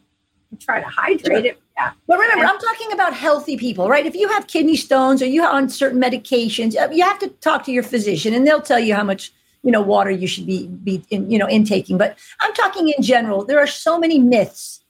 try 0.60 0.80
to 0.80 0.88
hydrate 0.88 1.46
it. 1.46 1.60
Yeah. 1.75 1.94
But 2.06 2.20
remember, 2.20 2.44
and, 2.44 2.51
I'm 2.51 2.60
talking 2.60 2.91
about 2.91 3.15
healthy 3.15 3.58
people, 3.58 3.89
right? 3.89 4.06
If 4.06 4.13
you 4.13 4.27
have 4.27 4.46
kidney 4.46 4.75
stones 4.75 5.24
or 5.24 5.25
you 5.25 5.41
are 5.41 5.51
on 5.51 5.70
certain 5.70 6.00
medications, 6.00 6.77
uh, 6.77 6.91
you 6.91 7.03
have 7.03 7.18
to 7.18 7.30
talk 7.30 7.63
to 7.63 7.72
your 7.72 7.82
physician 7.82 8.36
and 8.36 8.46
they'll 8.46 8.62
tell 8.62 8.80
you 8.80 8.94
how 8.94 9.03
much 9.03 9.34
you 9.63 9.72
know 9.72 9.82
water 9.82 10.10
you 10.10 10.27
should 10.27 10.46
be 10.46 10.68
be 10.68 11.03
in, 11.10 11.30
you 11.30 11.38
know 11.38 11.50
intaking. 11.50 11.98
But 11.98 12.18
i'm 12.39 12.53
talking 12.53 12.89
in 12.89 13.01
general. 13.03 13.46
There 13.46 13.60
are 13.60 13.68
so 13.68 14.00
many 14.00 14.20
myths 14.20 14.82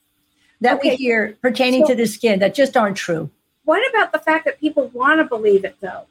that 0.62 0.78
okay. 0.78 0.92
we 0.92 0.96
hear 0.96 1.38
pertaining 1.42 1.86
so, 1.86 1.90
to 1.90 1.96
the 1.96 2.06
skin 2.06 2.40
that 2.40 2.54
just 2.54 2.78
aren't 2.78 2.98
true. 2.98 3.30
What 3.66 3.88
about 3.90 4.12
the 4.12 4.20
fact 4.20 4.46
that 4.46 4.60
people 4.60 4.88
want 4.88 5.20
to 5.20 5.26
believe 5.26 5.66
it 5.66 5.78
though? 5.82 6.06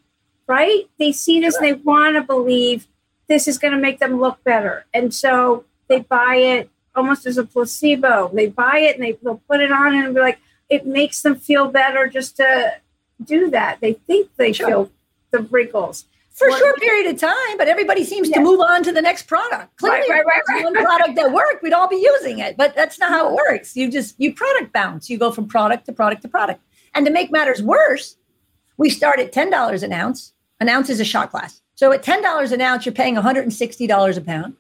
Right? 0.47 0.89
They 0.99 1.13
see 1.13 1.41
this 1.41 1.55
sure. 1.55 1.65
and 1.65 1.77
they 1.77 1.81
want 1.81 2.17
to 2.17 2.23
believe 2.23 2.87
this 3.29 3.47
is 3.47 3.59
going 3.59 3.73
to 3.73 3.79
make 3.79 4.01
them 4.01 4.21
look 4.21 4.43
better. 4.43 4.85
And 4.93 5.15
so 5.15 5.65
they 5.89 6.01
buy 6.01 6.37
it 6.37 6.71
almost 6.97 7.27
as 7.27 7.39
a 7.39 7.45
placebo. 7.45 8.31
They 8.35 8.49
buy 8.49 8.79
it 8.79 8.97
and 8.97 9.05
they, 9.05 9.13
they'll 9.23 9.43
put 9.49 9.61
it 9.61 9.71
on 9.71 9.95
and 9.95 10.15
be 10.15 10.21
like 10.21 10.41
it 10.69 10.87
makes 10.87 11.23
them 11.23 11.37
feel 11.37 11.69
better 11.69 12.09
just 12.09 12.37
to 12.37 12.75
do 13.23 13.51
that. 13.51 13.81
They 13.81 13.95
think 13.95 14.31
they 14.37 14.53
sure. 14.53 14.67
feel 14.67 14.91
the 15.31 15.43
wrinkles 15.43 16.07
for 16.31 16.49
a 16.49 16.53
short 16.53 16.77
period 16.79 17.13
of 17.13 17.21
time, 17.21 17.59
but 17.59 17.69
everybody 17.69 18.05
seems 18.05 18.29
yes. 18.29 18.39
to 18.39 18.43
move 18.43 18.61
on 18.61 18.83
to 18.85 18.93
the 18.93 19.03
next 19.03 19.25
product. 19.25 19.77
Clearly, 19.77 20.09
right, 20.09 20.25
right, 20.25 20.41
right, 20.49 20.65
one 20.65 20.75
product 20.75 21.17
that 21.17 21.33
worked, 21.33 21.63
we'd 21.63 21.73
all 21.73 21.89
be 21.89 21.97
using 21.97 22.39
it. 22.39 22.57
But 22.57 22.75
that's 22.75 22.99
not 22.99 23.11
how 23.11 23.27
it 23.27 23.29
mm-hmm. 23.29 23.53
works. 23.53 23.77
You 23.77 23.91
just 23.91 24.15
you 24.19 24.33
product 24.33 24.73
bounce. 24.73 25.11
You 25.11 25.19
go 25.19 25.31
from 25.31 25.49
product 25.49 25.87
to 25.87 25.93
product 25.93 26.23
to 26.23 26.29
product. 26.29 26.63
And 26.95 27.05
to 27.07 27.13
make 27.13 27.31
matters 27.31 27.63
worse, 27.63 28.17
we 28.77 28.91
start 28.91 29.21
at 29.21 29.33
ten 29.33 29.51
dollars 29.51 29.83
an 29.83 29.93
ounce. 29.93 30.33
An 30.61 30.69
ounce 30.69 30.91
is 30.91 31.01
a 31.01 31.05
shot 31.05 31.31
glass. 31.31 31.61
So 31.75 31.93
at 31.93 32.03
ten 32.03 32.23
dollars 32.23 32.53
an 32.53 32.61
ounce, 32.61 32.87
you're 32.87 32.95
paying 32.95 33.15
one 33.15 33.25
hundred 33.25 33.43
and 33.43 33.53
sixty 33.53 33.87
dollars 33.87 34.17
a 34.17 34.21
pound. 34.21 34.55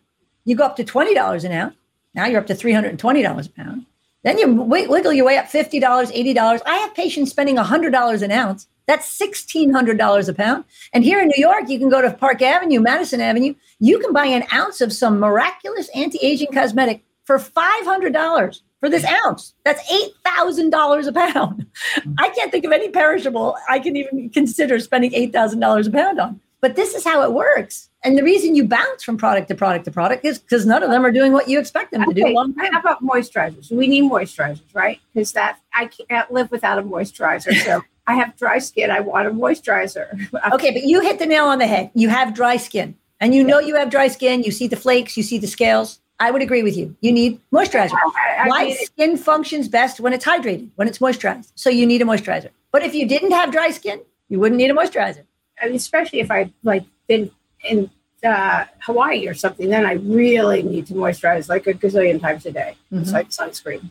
You 0.44 0.56
go 0.56 0.64
up 0.64 0.76
to 0.76 0.84
twenty 0.84 1.14
dollars 1.14 1.44
an 1.44 1.52
ounce. 1.52 1.76
Now 2.14 2.26
you're 2.26 2.40
up 2.40 2.46
to 2.48 2.54
three 2.54 2.72
hundred 2.72 2.90
and 2.90 2.98
twenty 2.98 3.22
dollars 3.22 3.46
a 3.46 3.50
pound. 3.50 3.86
Then 4.22 4.38
you 4.38 4.52
wiggle 4.52 5.14
your 5.14 5.24
way 5.24 5.38
up 5.38 5.46
$50, 5.46 5.80
$80. 5.80 6.60
I 6.66 6.74
have 6.76 6.94
patients 6.94 7.30
spending 7.30 7.56
$100 7.56 8.22
an 8.22 8.30
ounce 8.30 8.66
That's 8.90 9.16
$1,600 9.20 10.28
a 10.28 10.34
pound. 10.34 10.64
And 10.92 11.04
here 11.04 11.20
in 11.20 11.28
New 11.28 11.40
York, 11.40 11.68
you 11.68 11.78
can 11.78 11.90
go 11.90 12.02
to 12.02 12.12
Park 12.12 12.42
Avenue, 12.42 12.80
Madison 12.80 13.20
Avenue. 13.20 13.54
You 13.78 14.00
can 14.00 14.12
buy 14.12 14.26
an 14.26 14.42
ounce 14.52 14.80
of 14.80 14.92
some 14.92 15.20
miraculous 15.20 15.88
anti 15.94 16.18
aging 16.20 16.48
cosmetic 16.52 17.04
for 17.22 17.38
$500 17.38 18.60
for 18.80 18.88
this 18.88 19.04
ounce. 19.04 19.54
That's 19.64 19.80
$8,000 20.26 21.06
a 21.06 21.12
pound. 21.12 21.66
Mm-hmm. 21.94 22.14
I 22.18 22.30
can't 22.30 22.50
think 22.50 22.64
of 22.64 22.72
any 22.72 22.88
perishable 22.88 23.56
I 23.68 23.78
can 23.78 23.94
even 23.94 24.28
consider 24.30 24.80
spending 24.80 25.12
$8,000 25.12 25.86
a 25.86 25.90
pound 25.92 26.18
on. 26.18 26.40
But 26.60 26.74
this 26.74 26.92
is 26.96 27.04
how 27.04 27.22
it 27.22 27.32
works. 27.32 27.90
And 28.02 28.18
the 28.18 28.24
reason 28.24 28.56
you 28.56 28.66
bounce 28.66 29.04
from 29.04 29.16
product 29.16 29.46
to 29.48 29.54
product 29.54 29.84
to 29.84 29.92
product 29.92 30.24
is 30.24 30.40
because 30.40 30.66
none 30.66 30.82
of 30.82 30.90
them 30.90 31.06
are 31.06 31.12
doing 31.12 31.32
what 31.32 31.48
you 31.48 31.60
expect 31.60 31.92
them 31.92 32.02
to 32.02 32.10
Okay, 32.10 32.24
do. 32.24 32.34
long 32.34 32.54
term. 32.54 32.72
How 32.72 32.80
about 32.80 33.04
moisturizers? 33.04 33.70
We 33.70 33.86
need 33.86 34.10
moisturizers, 34.10 34.74
right? 34.74 34.98
Because 35.14 35.32
that 35.32 35.60
I 35.74 35.86
can't 35.86 36.32
live 36.32 36.50
without 36.50 36.78
a 36.78 36.82
moisturizer. 36.82 37.54
So 37.62 37.82
I 38.10 38.14
have 38.14 38.36
dry 38.36 38.58
skin. 38.58 38.90
I 38.90 39.00
want 39.00 39.28
a 39.28 39.30
moisturizer. 39.30 40.06
Okay, 40.52 40.70
but 40.72 40.82
you 40.84 41.00
hit 41.00 41.18
the 41.18 41.26
nail 41.26 41.44
on 41.46 41.58
the 41.58 41.66
head. 41.66 41.90
You 41.94 42.08
have 42.08 42.34
dry 42.34 42.56
skin, 42.56 42.96
and 43.20 43.34
you 43.34 43.44
know 43.44 43.58
you 43.60 43.76
have 43.76 43.88
dry 43.90 44.08
skin. 44.08 44.42
You 44.42 44.50
see 44.50 44.66
the 44.66 44.76
flakes, 44.76 45.16
you 45.16 45.22
see 45.22 45.38
the 45.38 45.46
scales. 45.46 46.00
I 46.18 46.30
would 46.30 46.42
agree 46.42 46.62
with 46.62 46.76
you. 46.76 46.94
You 47.00 47.12
need 47.12 47.40
moisturizer. 47.52 47.92
I, 47.94 48.44
I 48.44 48.48
Why 48.48 48.72
skin 48.74 49.16
functions 49.16 49.68
best 49.68 50.00
when 50.00 50.12
it's 50.12 50.24
hydrated, 50.24 50.68
when 50.76 50.86
it's 50.88 50.98
moisturized. 50.98 51.50
So 51.54 51.70
you 51.70 51.86
need 51.86 52.02
a 52.02 52.04
moisturizer. 52.04 52.50
But 52.72 52.82
if 52.82 52.94
you 52.94 53.06
didn't 53.08 53.30
have 53.30 53.50
dry 53.52 53.70
skin, 53.70 54.00
you 54.28 54.38
wouldn't 54.40 54.58
need 54.58 54.70
a 54.70 54.74
moisturizer. 54.74 55.24
I 55.62 55.66
mean, 55.66 55.76
especially 55.76 56.20
if 56.20 56.30
I 56.30 56.50
like 56.62 56.84
been 57.08 57.30
in 57.64 57.90
uh, 58.24 58.64
Hawaii 58.80 59.26
or 59.28 59.34
something, 59.34 59.70
then 59.70 59.86
I 59.86 59.94
really 59.94 60.62
need 60.62 60.86
to 60.88 60.94
moisturize 60.94 61.48
like 61.48 61.66
a 61.66 61.74
gazillion 61.74 62.20
times 62.20 62.44
a 62.44 62.52
day. 62.52 62.76
It's 62.92 63.10
Mhm. 63.10 63.14
like 63.14 63.28
sunscreen. 63.30 63.88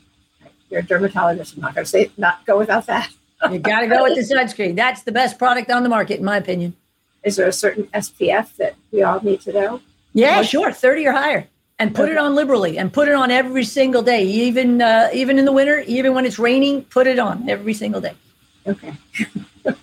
You're 0.70 0.82
a 0.82 0.84
dermatologist. 0.84 1.56
I'm 1.56 1.62
not 1.62 1.74
going 1.74 1.86
to 1.86 1.90
say 1.90 2.12
not 2.18 2.46
go 2.46 2.58
without 2.60 2.86
that. 2.88 3.10
You 3.52 3.60
got 3.60 3.82
to 3.82 3.88
go 3.88 4.04
with 4.04 4.16
the 4.16 4.36
sunscreen. 4.36 4.76
That's 4.76 5.04
the 5.04 5.12
best 5.12 5.38
product 5.40 5.72
on 5.72 5.84
the 5.84 5.90
market, 5.90 6.20
in 6.20 6.26
my 6.26 6.38
opinion. 6.38 6.76
Is 7.24 7.36
there 7.36 7.48
a 7.48 7.54
certain 7.54 7.86
SPF 7.94 8.56
that 8.58 8.76
we 8.92 9.02
all 9.04 9.20
need 9.22 9.42
to 9.42 9.54
know? 9.54 9.82
Yeah, 10.14 10.42
sure, 10.42 10.72
thirty 10.72 11.06
or 11.06 11.12
higher, 11.12 11.48
and 11.78 11.94
put 11.94 12.10
it 12.10 12.18
on 12.18 12.36
liberally, 12.36 12.78
and 12.78 12.92
put 12.92 13.08
it 13.08 13.14
on 13.14 13.30
every 13.32 13.64
single 13.64 14.02
day, 14.02 14.24
even 14.26 14.82
uh, 14.82 15.10
even 15.14 15.38
in 15.38 15.46
the 15.46 15.52
winter, 15.52 15.80
even 15.88 16.14
when 16.14 16.26
it's 16.26 16.40
raining. 16.40 16.84
Put 16.86 17.08
it 17.08 17.20
on 17.20 17.48
every 17.50 17.74
single 17.74 18.02
day. 18.02 18.14
Okay. 18.68 18.94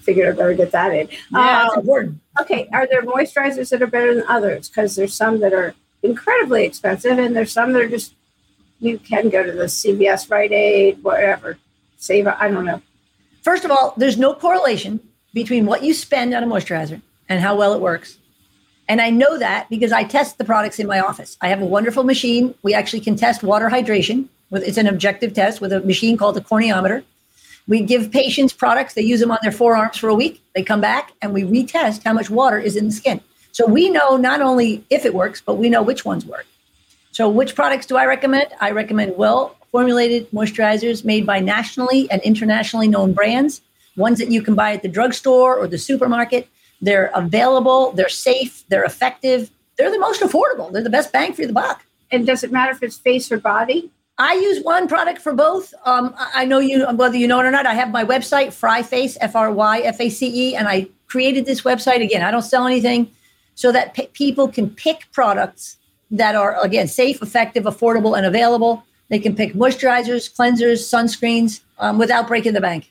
Figured 0.00 0.28
I 0.28 0.32
better 0.36 0.54
get 0.54 0.72
that 0.72 0.92
in. 0.94 1.08
Yeah, 1.30 1.68
Um, 1.72 1.80
important. 1.80 2.20
okay. 2.40 2.68
Are 2.72 2.86
there 2.86 3.02
moisturizers 3.02 3.70
that 3.70 3.82
are 3.82 3.86
better 3.86 4.14
than 4.14 4.24
others? 4.28 4.68
Because 4.68 4.96
there's 4.96 5.14
some 5.14 5.40
that 5.40 5.52
are 5.52 5.74
incredibly 6.02 6.64
expensive, 6.64 7.18
and 7.18 7.34
there's 7.36 7.52
some 7.52 7.72
that 7.72 7.82
are 7.82 7.88
just 7.88 8.14
you 8.80 8.98
can 8.98 9.28
go 9.30 9.42
to 9.42 9.52
the 9.52 9.64
CVS, 9.64 10.30
Rite 10.30 10.52
Aid, 10.52 11.02
whatever. 11.02 11.58
Save. 11.98 12.26
I 12.26 12.48
don't 12.48 12.64
know. 12.64 12.82
First 13.46 13.64
of 13.64 13.70
all, 13.70 13.94
there's 13.96 14.18
no 14.18 14.34
correlation 14.34 14.98
between 15.32 15.66
what 15.66 15.84
you 15.84 15.94
spend 15.94 16.34
on 16.34 16.42
a 16.42 16.48
moisturizer 16.48 17.00
and 17.28 17.40
how 17.40 17.54
well 17.54 17.74
it 17.74 17.80
works. 17.80 18.18
And 18.88 19.00
I 19.00 19.10
know 19.10 19.38
that 19.38 19.70
because 19.70 19.92
I 19.92 20.02
test 20.02 20.38
the 20.38 20.44
products 20.44 20.80
in 20.80 20.88
my 20.88 20.98
office. 20.98 21.38
I 21.40 21.46
have 21.46 21.62
a 21.62 21.64
wonderful 21.64 22.02
machine. 22.02 22.56
We 22.64 22.74
actually 22.74 23.02
can 23.02 23.14
test 23.14 23.44
water 23.44 23.68
hydration. 23.68 24.26
With, 24.50 24.64
it's 24.64 24.78
an 24.78 24.88
objective 24.88 25.32
test 25.32 25.60
with 25.60 25.72
a 25.72 25.78
machine 25.82 26.16
called 26.16 26.36
a 26.36 26.40
corneometer. 26.40 27.04
We 27.68 27.82
give 27.82 28.10
patients 28.10 28.52
products. 28.52 28.94
They 28.94 29.02
use 29.02 29.20
them 29.20 29.30
on 29.30 29.38
their 29.42 29.52
forearms 29.52 29.96
for 29.96 30.08
a 30.08 30.14
week. 30.16 30.42
They 30.56 30.64
come 30.64 30.80
back 30.80 31.12
and 31.22 31.32
we 31.32 31.44
retest 31.44 32.02
how 32.02 32.14
much 32.14 32.28
water 32.28 32.58
is 32.58 32.74
in 32.74 32.86
the 32.86 32.92
skin. 32.92 33.20
So 33.52 33.64
we 33.64 33.88
know 33.90 34.16
not 34.16 34.40
only 34.40 34.84
if 34.90 35.04
it 35.04 35.14
works, 35.14 35.40
but 35.40 35.54
we 35.54 35.70
know 35.70 35.82
which 35.82 36.04
ones 36.04 36.26
work. 36.26 36.46
So, 37.12 37.28
which 37.28 37.54
products 37.54 37.86
do 37.86 37.96
I 37.96 38.06
recommend? 38.06 38.48
I 38.60 38.72
recommend 38.72 39.16
well 39.16 39.56
formulated 39.76 40.30
moisturizers 40.30 41.04
made 41.04 41.26
by 41.26 41.38
nationally 41.38 42.10
and 42.10 42.22
internationally 42.22 42.88
known 42.88 43.12
brands, 43.12 43.60
ones 43.94 44.18
that 44.18 44.30
you 44.30 44.40
can 44.40 44.54
buy 44.54 44.72
at 44.72 44.80
the 44.80 44.88
drugstore 44.88 45.54
or 45.54 45.68
the 45.68 45.76
supermarket. 45.76 46.48
They're 46.80 47.10
available, 47.14 47.92
they're 47.92 48.08
safe, 48.08 48.64
they're 48.70 48.84
effective, 48.84 49.50
they're 49.76 49.90
the 49.90 49.98
most 49.98 50.22
affordable, 50.22 50.72
they're 50.72 50.82
the 50.82 50.88
best 50.88 51.12
bang 51.12 51.34
for 51.34 51.44
the 51.46 51.52
buck. 51.52 51.84
And 52.10 52.26
does 52.26 52.42
it 52.42 52.50
matter 52.50 52.72
if 52.72 52.82
it's 52.82 52.96
face 52.96 53.30
or 53.30 53.36
body? 53.36 53.90
I 54.16 54.32
use 54.48 54.64
one 54.64 54.88
product 54.88 55.20
for 55.20 55.34
both. 55.34 55.74
Um, 55.84 56.14
I 56.16 56.46
know 56.46 56.58
you, 56.58 56.86
whether 56.92 57.18
you 57.18 57.28
know 57.28 57.40
it 57.40 57.44
or 57.44 57.50
not, 57.50 57.66
I 57.66 57.74
have 57.74 57.90
my 57.90 58.02
website, 58.02 58.48
Fryface, 58.58 59.18
F 59.20 59.36
R 59.36 59.52
Y 59.52 59.80
F 59.80 60.00
A 60.00 60.08
C 60.08 60.20
E, 60.48 60.56
and 60.56 60.66
I 60.68 60.88
created 61.06 61.44
this 61.44 61.60
website. 61.68 62.02
Again, 62.02 62.22
I 62.22 62.30
don't 62.30 62.40
sell 62.40 62.66
anything 62.66 63.10
so 63.56 63.72
that 63.72 63.92
p- 63.92 64.08
people 64.14 64.48
can 64.48 64.70
pick 64.70 64.98
products 65.12 65.76
that 66.10 66.34
are, 66.34 66.58
again, 66.64 66.88
safe, 66.88 67.20
effective, 67.20 67.64
affordable, 67.64 68.16
and 68.16 68.24
available. 68.24 68.82
They 69.08 69.18
can 69.18 69.36
pick 69.36 69.54
moisturizers, 69.54 70.34
cleansers, 70.34 70.82
sunscreens 70.82 71.60
um, 71.78 71.98
without 71.98 72.26
breaking 72.26 72.54
the 72.54 72.60
bank. 72.60 72.90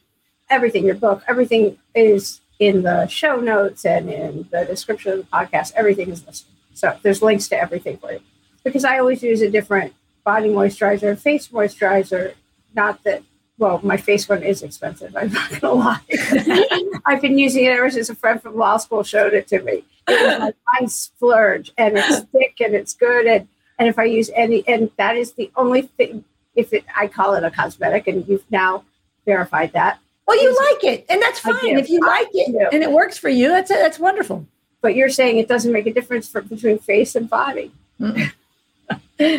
Everything, 0.49 0.85
your 0.85 0.95
book, 0.95 1.23
everything 1.27 1.77
is 1.93 2.41
in 2.59 2.83
the 2.83 3.07
show 3.07 3.37
notes 3.37 3.85
and 3.85 4.09
in 4.09 4.47
the 4.51 4.65
description 4.65 5.11
of 5.13 5.17
the 5.19 5.25
podcast. 5.25 5.73
Everything 5.75 6.09
is 6.09 6.25
listed. 6.25 6.51
So 6.73 6.97
there's 7.01 7.21
links 7.21 7.47
to 7.49 7.59
everything 7.59 7.97
for 7.97 8.11
you. 8.11 8.21
Because 8.63 8.85
I 8.85 8.99
always 8.99 9.21
use 9.23 9.41
a 9.41 9.49
different 9.49 9.93
body 10.23 10.49
moisturizer, 10.49 11.17
face 11.17 11.49
moisturizer. 11.49 12.33
Not 12.73 13.03
that, 13.03 13.23
well, 13.57 13.79
my 13.83 13.97
face 13.97 14.27
one 14.27 14.43
is 14.43 14.63
expensive. 14.63 15.15
I'm 15.15 15.31
not 15.31 15.49
going 15.49 15.61
to 15.61 15.71
lie. 15.71 16.99
I've 17.05 17.21
been 17.21 17.37
using 17.37 17.65
it 17.65 17.69
ever 17.69 17.89
since 17.89 18.09
a 18.09 18.15
friend 18.15 18.41
from 18.41 18.57
law 18.57 18.77
school 18.77 19.03
showed 19.03 19.33
it 19.33 19.47
to 19.49 19.61
me. 19.61 19.83
It 20.07 20.43
was 20.43 20.53
my 20.67 20.85
splurge, 20.87 21.71
and 21.77 21.97
it's 21.97 22.19
thick 22.31 22.57
and 22.59 22.75
it's 22.75 22.93
good. 22.93 23.25
And 23.25 23.47
and 23.79 23.87
if 23.87 23.99
I 23.99 24.05
use 24.05 24.29
any, 24.35 24.67
and 24.67 24.89
that 24.97 25.15
is 25.15 25.33
the 25.33 25.51
only 25.55 25.83
thing. 25.83 26.23
If 26.55 26.71
it, 26.71 26.85
I 26.95 27.07
call 27.07 27.33
it 27.33 27.43
a 27.43 27.51
cosmetic, 27.51 28.07
and 28.07 28.25
you've 28.27 28.49
now 28.49 28.85
verified 29.25 29.73
that. 29.73 29.99
Well, 30.25 30.41
you 30.41 30.55
like 30.71 30.83
it, 30.83 31.05
and 31.09 31.21
that's 31.21 31.39
fine. 31.39 31.77
If 31.77 31.89
you 31.89 31.99
I 32.03 32.07
like 32.07 32.29
it 32.33 32.51
do. 32.51 32.69
and 32.71 32.81
it 32.81 32.91
works 32.91 33.17
for 33.17 33.29
you, 33.29 33.49
that's 33.49 33.69
that's 33.69 33.99
wonderful. 33.99 34.47
But 34.81 34.95
you're 34.95 35.09
saying 35.09 35.37
it 35.37 35.47
doesn't 35.47 35.71
make 35.71 35.85
a 35.87 35.93
difference 35.93 36.29
for 36.29 36.41
between 36.41 36.79
face 36.79 37.15
and 37.15 37.29
body. 37.29 37.71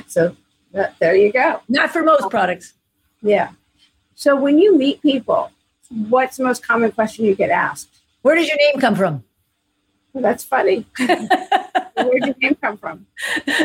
So 0.06 0.36
that, 0.72 0.94
there 0.98 1.14
you 1.14 1.32
go. 1.32 1.60
Not 1.68 1.90
for 1.90 2.02
most 2.02 2.30
products. 2.30 2.74
Yeah. 3.22 3.50
So 4.14 4.34
when 4.34 4.58
you 4.58 4.76
meet 4.76 5.02
people, 5.02 5.50
what's 6.08 6.38
the 6.38 6.44
most 6.44 6.66
common 6.66 6.92
question 6.92 7.24
you 7.24 7.34
get 7.34 7.50
asked? 7.50 7.88
Where 8.22 8.34
does 8.34 8.48
your 8.48 8.56
name 8.56 8.80
come 8.80 8.94
from? 8.94 9.22
Well, 10.16 10.22
that's 10.22 10.44
funny. 10.44 10.86
Where'd 10.98 12.24
your 12.24 12.34
name 12.40 12.56
come 12.62 12.78
from? 12.78 13.06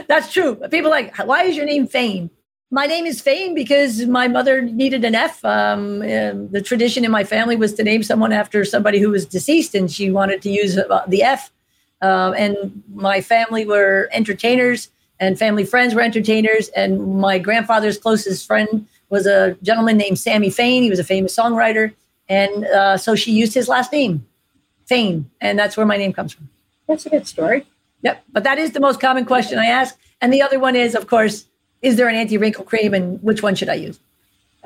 That's 0.09 0.33
true. 0.33 0.55
People 0.69 0.87
are 0.87 1.01
like, 1.01 1.15
why 1.19 1.43
is 1.43 1.55
your 1.55 1.65
name 1.65 1.87
Fayne? 1.87 2.29
My 2.69 2.87
name 2.87 3.05
is 3.05 3.21
Fayne 3.21 3.55
because 3.55 4.05
my 4.05 4.27
mother 4.27 4.61
needed 4.61 5.05
an 5.05 5.15
F. 5.15 5.45
Um, 5.45 5.99
the 5.99 6.61
tradition 6.61 7.05
in 7.05 7.11
my 7.11 7.23
family 7.23 7.55
was 7.55 7.73
to 7.75 7.85
name 7.85 8.03
someone 8.03 8.33
after 8.33 8.65
somebody 8.65 8.99
who 8.99 9.11
was 9.11 9.25
deceased, 9.25 9.73
and 9.75 9.89
she 9.89 10.11
wanted 10.11 10.41
to 10.41 10.49
use 10.49 10.77
uh, 10.77 11.05
the 11.07 11.23
F. 11.23 11.53
Um, 12.01 12.33
and 12.37 12.83
my 12.93 13.21
family 13.21 13.65
were 13.65 14.09
entertainers, 14.11 14.89
and 15.21 15.39
family 15.39 15.63
friends 15.63 15.95
were 15.95 16.01
entertainers. 16.01 16.67
And 16.75 17.21
my 17.21 17.39
grandfather's 17.39 17.97
closest 17.97 18.45
friend 18.45 18.85
was 19.09 19.25
a 19.25 19.55
gentleman 19.63 19.95
named 19.95 20.19
Sammy 20.19 20.49
Fain. 20.49 20.83
He 20.83 20.89
was 20.89 20.99
a 20.99 21.05
famous 21.05 21.33
songwriter, 21.33 21.93
and 22.27 22.65
uh, 22.65 22.97
so 22.97 23.15
she 23.15 23.31
used 23.31 23.53
his 23.53 23.69
last 23.69 23.93
name, 23.93 24.27
Fain, 24.91 25.31
and 25.39 25.57
that's 25.57 25.77
where 25.77 25.85
my 25.85 25.95
name 25.95 26.11
comes 26.11 26.33
from. 26.33 26.49
That's 26.85 27.05
a 27.05 27.09
good 27.09 27.25
story. 27.25 27.65
Yep. 28.01 28.23
But 28.33 28.43
that 28.43 28.57
is 28.57 28.71
the 28.71 28.81
most 28.81 28.99
common 28.99 29.23
question 29.23 29.57
I 29.57 29.67
ask. 29.67 29.97
And 30.19 30.33
the 30.33 30.41
other 30.41 30.59
one 30.59 30.75
is, 30.75 30.95
of 30.95 31.07
course, 31.07 31.45
is 31.81 31.95
there 31.95 32.09
an 32.09 32.15
anti 32.15 32.37
wrinkle 32.37 32.65
cream 32.65 32.93
and 32.93 33.23
which 33.23 33.41
one 33.41 33.55
should 33.55 33.69
I 33.69 33.75
use? 33.75 34.01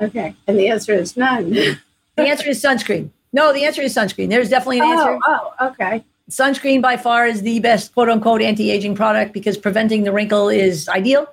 Okay. 0.00 0.34
And 0.48 0.58
the 0.58 0.68
answer 0.68 0.92
is 0.92 1.16
none. 1.16 1.50
The 1.50 1.78
answer 2.18 2.48
is 2.48 2.60
sunscreen. 2.60 3.10
No, 3.32 3.52
the 3.52 3.64
answer 3.64 3.82
is 3.82 3.94
sunscreen. 3.94 4.28
There's 4.28 4.48
definitely 4.48 4.78
an 4.78 4.86
oh, 4.86 4.92
answer. 4.92 5.18
Oh, 5.26 5.54
oh, 5.60 5.68
okay. 5.68 6.04
Sunscreen 6.28 6.82
by 6.82 6.96
far 6.96 7.26
is 7.26 7.42
the 7.42 7.60
best 7.60 7.94
quote 7.94 8.08
unquote 8.08 8.42
anti 8.42 8.70
aging 8.70 8.96
product 8.96 9.32
because 9.32 9.56
preventing 9.56 10.02
the 10.02 10.12
wrinkle 10.12 10.48
is 10.48 10.88
ideal. 10.88 11.26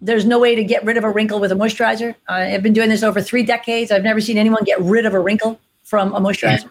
There's 0.00 0.24
no 0.24 0.38
way 0.40 0.56
to 0.56 0.64
get 0.64 0.82
rid 0.84 0.96
of 0.96 1.04
a 1.04 1.10
wrinkle 1.10 1.38
with 1.38 1.52
a 1.52 1.54
moisturizer. 1.54 2.14
I've 2.26 2.62
been 2.62 2.72
doing 2.72 2.88
this 2.88 3.02
over 3.02 3.20
three 3.20 3.44
decades. 3.44 3.92
I've 3.92 4.02
never 4.02 4.20
seen 4.20 4.38
anyone 4.38 4.64
get 4.64 4.80
rid 4.80 5.06
of 5.06 5.14
a 5.14 5.20
wrinkle 5.20 5.60
from 5.84 6.14
a 6.14 6.20
moisturizer. 6.20 6.70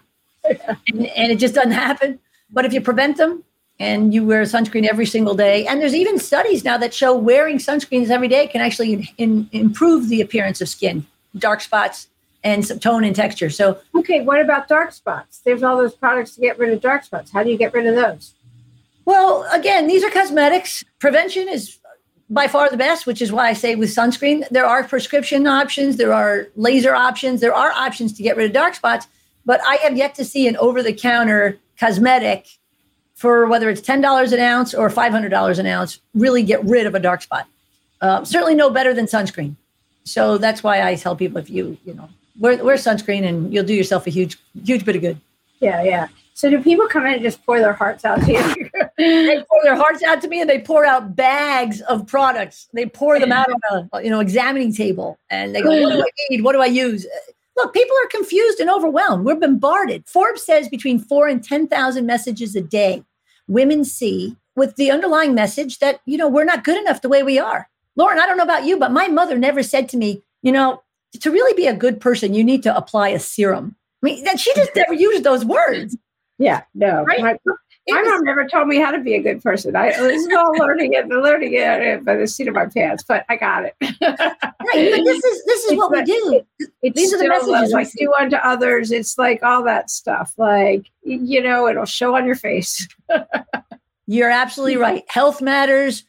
And, 0.87 1.05
and 1.07 1.31
it 1.31 1.39
just 1.39 1.55
doesn't 1.55 1.71
happen. 1.71 2.19
But 2.49 2.65
if 2.65 2.73
you 2.73 2.81
prevent 2.81 3.17
them 3.17 3.43
and 3.79 4.13
you 4.13 4.25
wear 4.25 4.41
sunscreen 4.43 4.87
every 4.87 5.05
single 5.05 5.35
day, 5.35 5.65
and 5.65 5.81
there's 5.81 5.95
even 5.95 6.19
studies 6.19 6.63
now 6.63 6.77
that 6.77 6.93
show 6.93 7.15
wearing 7.15 7.57
sunscreens 7.57 8.09
every 8.09 8.27
day 8.27 8.47
can 8.47 8.61
actually 8.61 8.93
in, 8.93 9.07
in- 9.17 9.49
improve 9.51 10.09
the 10.09 10.21
appearance 10.21 10.61
of 10.61 10.69
skin, 10.69 11.05
dark 11.37 11.61
spots, 11.61 12.07
and 12.43 12.65
some 12.65 12.79
tone 12.79 13.03
and 13.03 13.15
texture. 13.15 13.49
So 13.49 13.79
Okay. 13.95 14.21
What 14.21 14.41
about 14.41 14.67
dark 14.67 14.91
spots? 14.91 15.39
There's 15.39 15.63
all 15.63 15.77
those 15.77 15.95
products 15.95 16.35
to 16.35 16.41
get 16.41 16.57
rid 16.57 16.71
of 16.71 16.81
dark 16.81 17.03
spots. 17.03 17.31
How 17.31 17.43
do 17.43 17.49
you 17.49 17.57
get 17.57 17.73
rid 17.73 17.85
of 17.85 17.95
those? 17.95 18.33
Well, 19.05 19.47
again, 19.51 19.87
these 19.87 20.03
are 20.03 20.09
cosmetics. 20.09 20.83
Prevention 20.99 21.47
is 21.49 21.79
by 22.29 22.47
far 22.47 22.69
the 22.69 22.77
best, 22.77 23.07
which 23.07 23.21
is 23.21 23.31
why 23.31 23.49
I 23.49 23.53
say 23.53 23.75
with 23.75 23.89
sunscreen, 23.89 24.47
there 24.49 24.65
are 24.65 24.83
prescription 24.83 25.47
options, 25.47 25.97
there 25.97 26.13
are 26.13 26.47
laser 26.55 26.93
options, 26.93 27.41
there 27.41 27.55
are 27.55 27.71
options 27.71 28.13
to 28.13 28.23
get 28.23 28.37
rid 28.37 28.45
of 28.45 28.53
dark 28.53 28.75
spots. 28.75 29.07
But 29.45 29.61
I 29.65 29.75
have 29.77 29.97
yet 29.97 30.15
to 30.15 30.25
see 30.25 30.47
an 30.47 30.57
over 30.57 30.83
the 30.83 30.93
counter 30.93 31.57
cosmetic 31.79 32.47
for 33.15 33.47
whether 33.47 33.69
it's 33.69 33.81
$10 33.81 34.31
an 34.31 34.39
ounce 34.39 34.73
or 34.73 34.89
$500 34.89 35.59
an 35.59 35.65
ounce 35.65 35.99
really 36.13 36.43
get 36.43 36.63
rid 36.63 36.85
of 36.85 36.95
a 36.95 36.99
dark 36.99 37.21
spot. 37.21 37.47
Uh, 38.01 38.23
certainly 38.23 38.55
no 38.55 38.69
better 38.69 38.93
than 38.93 39.05
sunscreen. 39.05 39.55
So 40.05 40.37
that's 40.37 40.63
why 40.63 40.87
I 40.87 40.95
tell 40.95 41.15
people 41.15 41.37
if 41.37 41.49
you, 41.49 41.77
you 41.83 41.93
know, 41.93 42.07
wear, 42.39 42.63
wear 42.63 42.77
sunscreen 42.77 43.27
and 43.27 43.53
you'll 43.53 43.65
do 43.65 43.73
yourself 43.73 44.07
a 44.07 44.09
huge, 44.09 44.37
huge 44.63 44.85
bit 44.85 44.95
of 44.95 45.01
good. 45.01 45.19
Yeah, 45.59 45.83
yeah. 45.83 46.07
So 46.33 46.49
do 46.49 46.63
people 46.63 46.87
come 46.87 47.05
in 47.05 47.15
and 47.15 47.21
just 47.21 47.45
pour 47.45 47.59
their 47.59 47.73
hearts 47.73 48.05
out 48.05 48.21
to 48.21 48.31
you? 48.31 48.69
they 48.97 49.43
pour 49.49 49.63
their 49.63 49.75
hearts 49.75 50.01
out 50.03 50.21
to 50.21 50.29
me 50.29 50.39
and 50.39 50.49
they 50.49 50.59
pour 50.59 50.85
out 50.85 51.13
bags 51.13 51.81
of 51.81 52.07
products. 52.07 52.69
They 52.71 52.85
pour 52.85 53.19
them 53.19 53.33
out 53.33 53.49
on 53.71 53.89
a 53.91 54.01
you 54.01 54.09
know 54.09 54.21
examining 54.21 54.73
table 54.73 55.19
and 55.29 55.53
they 55.53 55.61
go, 55.61 55.69
What 55.69 55.91
do 55.91 56.01
I 56.01 56.09
need? 56.29 56.43
What 56.45 56.53
do 56.53 56.61
I 56.61 56.67
use? 56.67 57.05
Look, 57.59 57.73
people 57.73 57.95
are 58.03 58.07
confused 58.07 58.61
and 58.61 58.69
overwhelmed. 58.69 59.25
We're 59.25 59.35
bombarded. 59.35 60.07
Forbes 60.07 60.43
says 60.43 60.69
between 60.69 60.97
four 60.97 61.27
and 61.27 61.43
10,000 61.43 62.05
messages 62.05 62.55
a 62.55 62.61
day 62.61 63.03
women 63.49 63.83
see 63.83 64.37
with 64.55 64.77
the 64.77 64.91
underlying 64.91 65.33
message 65.33 65.79
that, 65.79 65.99
you 66.05 66.17
know, 66.17 66.29
we're 66.29 66.45
not 66.45 66.63
good 66.63 66.77
enough 66.77 67.01
the 67.01 67.09
way 67.09 67.21
we 67.21 67.37
are. 67.37 67.67
Lauren, 67.97 68.17
I 68.17 68.25
don't 68.25 68.37
know 68.37 68.43
about 68.43 68.63
you, 68.63 68.77
but 68.77 68.93
my 68.93 69.07
mother 69.07 69.37
never 69.37 69.61
said 69.61 69.89
to 69.89 69.97
me, 69.97 70.23
you 70.41 70.53
know, 70.53 70.81
to 71.19 71.31
really 71.31 71.53
be 71.53 71.67
a 71.67 71.75
good 71.75 71.99
person, 71.99 72.33
you 72.33 72.45
need 72.45 72.63
to 72.63 72.75
apply 72.75 73.09
a 73.09 73.19
serum. 73.19 73.75
I 74.01 74.05
mean, 74.05 74.23
that 74.23 74.39
she 74.39 74.53
just 74.55 74.71
never 74.75 74.93
used 74.93 75.25
those 75.25 75.43
words. 75.43 75.97
Yeah, 76.37 76.61
no. 76.73 77.03
Right? 77.03 77.19
My, 77.19 77.37
my 77.89 78.01
mom 78.03 78.23
never 78.23 78.47
told 78.47 78.67
me 78.67 78.77
how 78.77 78.91
to 78.91 78.99
be 78.99 79.15
a 79.15 79.21
good 79.21 79.41
person. 79.41 79.75
I 79.75 79.87
was 80.01 80.27
all 80.37 80.53
learning 80.57 80.93
it, 80.93 81.07
learning 81.07 81.53
it 81.53 82.05
by 82.05 82.15
the 82.15 82.27
seat 82.27 82.47
of 82.47 82.53
my 82.53 82.65
pants, 82.67 83.03
but 83.07 83.25
I 83.29 83.35
got 83.35 83.65
it. 83.65 83.75
right, 83.81 84.37
but 84.39 85.03
this 85.03 85.23
is 85.23 85.45
this 85.45 85.65
is 85.65 85.77
what 85.77 85.91
we 85.91 86.03
do. 86.03 86.41
It's 86.81 86.95
These 86.95 87.13
are 87.13 87.17
the 87.17 87.25
uh, 87.25 87.29
messages 87.29 87.69
we 87.69 87.73
like 87.73 87.91
do 87.97 88.13
unto 88.19 88.35
others. 88.37 88.91
It's 88.91 89.17
like 89.17 89.43
all 89.43 89.63
that 89.63 89.89
stuff. 89.89 90.33
Like 90.37 90.89
you 91.03 91.41
know, 91.41 91.67
it'll 91.67 91.85
show 91.85 92.15
on 92.15 92.25
your 92.25 92.35
face. 92.35 92.87
You're 94.07 94.31
absolutely 94.31 94.77
right. 94.77 95.03
Health 95.07 95.41
matters, 95.41 96.03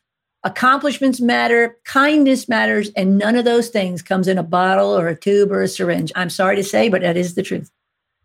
accomplishments 0.45 1.21
matter, 1.21 1.79
kindness 1.85 2.49
matters, 2.49 2.91
and 2.97 3.19
none 3.19 3.37
of 3.37 3.45
those 3.45 3.69
things 3.69 4.01
comes 4.03 4.27
in 4.27 4.39
a 4.39 4.43
bottle 4.43 4.97
or 4.99 5.09
a 5.09 5.17
tube 5.17 5.53
or 5.53 5.63
a 5.63 5.69
syringe. 5.69 6.11
I'm 6.17 6.31
sorry 6.31 6.57
to 6.57 6.65
say, 6.65 6.89
but 6.89 7.03
that 7.03 7.17
is 7.17 7.35
the 7.35 7.43
truth. 7.43 7.71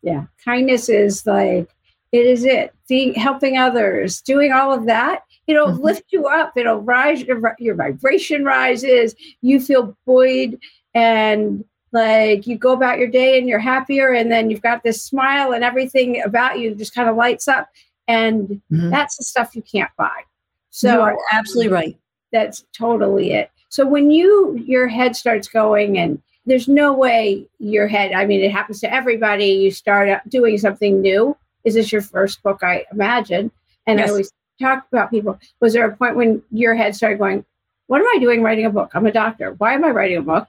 Yeah, 0.01 0.25
kindness 0.43 0.87
is 0.87 1.25
like 1.25 1.69
it 2.11 2.25
is 2.25 2.45
it. 2.45 2.73
Being 2.87 3.13
helping 3.13 3.57
others, 3.57 4.21
doing 4.21 4.51
all 4.51 4.71
of 4.73 4.85
that. 4.85 5.23
It'll 5.47 5.67
Mhm. 5.71 5.83
lift 5.83 6.05
you 6.11 6.25
up. 6.27 6.53
It'll 6.55 6.81
rise 6.81 7.21
your, 7.23 7.55
your 7.59 7.75
vibration 7.75 8.45
rises. 8.45 9.15
You 9.41 9.59
feel 9.59 9.95
buoyed 10.05 10.59
and 10.93 11.63
like 11.91 12.45
you 12.47 12.57
go 12.57 12.73
about 12.73 12.99
your 12.99 13.07
day 13.07 13.37
and 13.37 13.47
you're 13.47 13.59
happier 13.59 14.11
and 14.11 14.31
then 14.31 14.49
you've 14.49 14.61
got 14.61 14.83
this 14.83 15.01
smile 15.03 15.51
and 15.53 15.63
everything 15.63 16.21
about 16.23 16.59
you 16.59 16.73
just 16.75 16.93
kind 16.95 17.07
of 17.09 17.15
lights 17.15 17.47
up 17.47 17.67
and 18.07 18.61
Mhm. 18.71 18.91
that's 18.91 19.17
the 19.17 19.23
stuff 19.23 19.55
you 19.55 19.61
can't 19.61 19.91
buy. 19.97 20.11
you 20.17 20.25
So 20.71 21.01
are 21.01 21.17
absolutely 21.31 21.71
right. 21.71 21.97
that's 22.33 22.65
totally 22.77 23.31
it. 23.31 23.49
So 23.69 23.85
when 23.85 24.11
you 24.11 24.55
your 24.65 24.87
head 24.87 25.15
starts 25.15 25.47
going 25.47 25.97
and 25.97 26.21
there's 26.45 26.67
no 26.67 26.91
way 26.93 27.47
your 27.59 27.87
head, 27.87 28.11
I 28.13 28.25
mean 28.25 28.41
it 28.41 28.51
happens 28.51 28.79
to 28.81 28.93
everybody, 28.93 29.45
you 29.47 29.71
start 29.71 30.09
doing 30.27 30.57
something 30.57 31.01
new. 31.01 31.35
Is 31.65 31.73
this 31.73 31.91
your 31.91 32.01
first 32.01 32.41
book 32.43 32.63
I 32.63 32.85
imagine? 32.91 33.51
And 33.87 33.99
Yes. 33.99 34.07
I 34.07 34.11
always 34.11 34.31
talk 34.61 34.85
about 34.91 35.11
people. 35.11 35.37
Was 35.59 35.73
there 35.73 35.85
a 35.85 35.95
point 35.95 36.15
when 36.15 36.41
your 36.51 36.75
head 36.75 36.95
started 36.95 37.19
going, 37.19 37.43
What 37.87 37.99
am 37.99 38.07
I 38.15 38.19
doing 38.19 38.41
writing 38.41 38.65
a 38.65 38.69
book? 38.69 38.91
I'm 38.93 39.05
a 39.05 39.11
doctor. 39.11 39.53
Why 39.57 39.73
am 39.73 39.83
I 39.83 39.89
writing 39.89 40.17
a 40.17 40.21
book? 40.21 40.47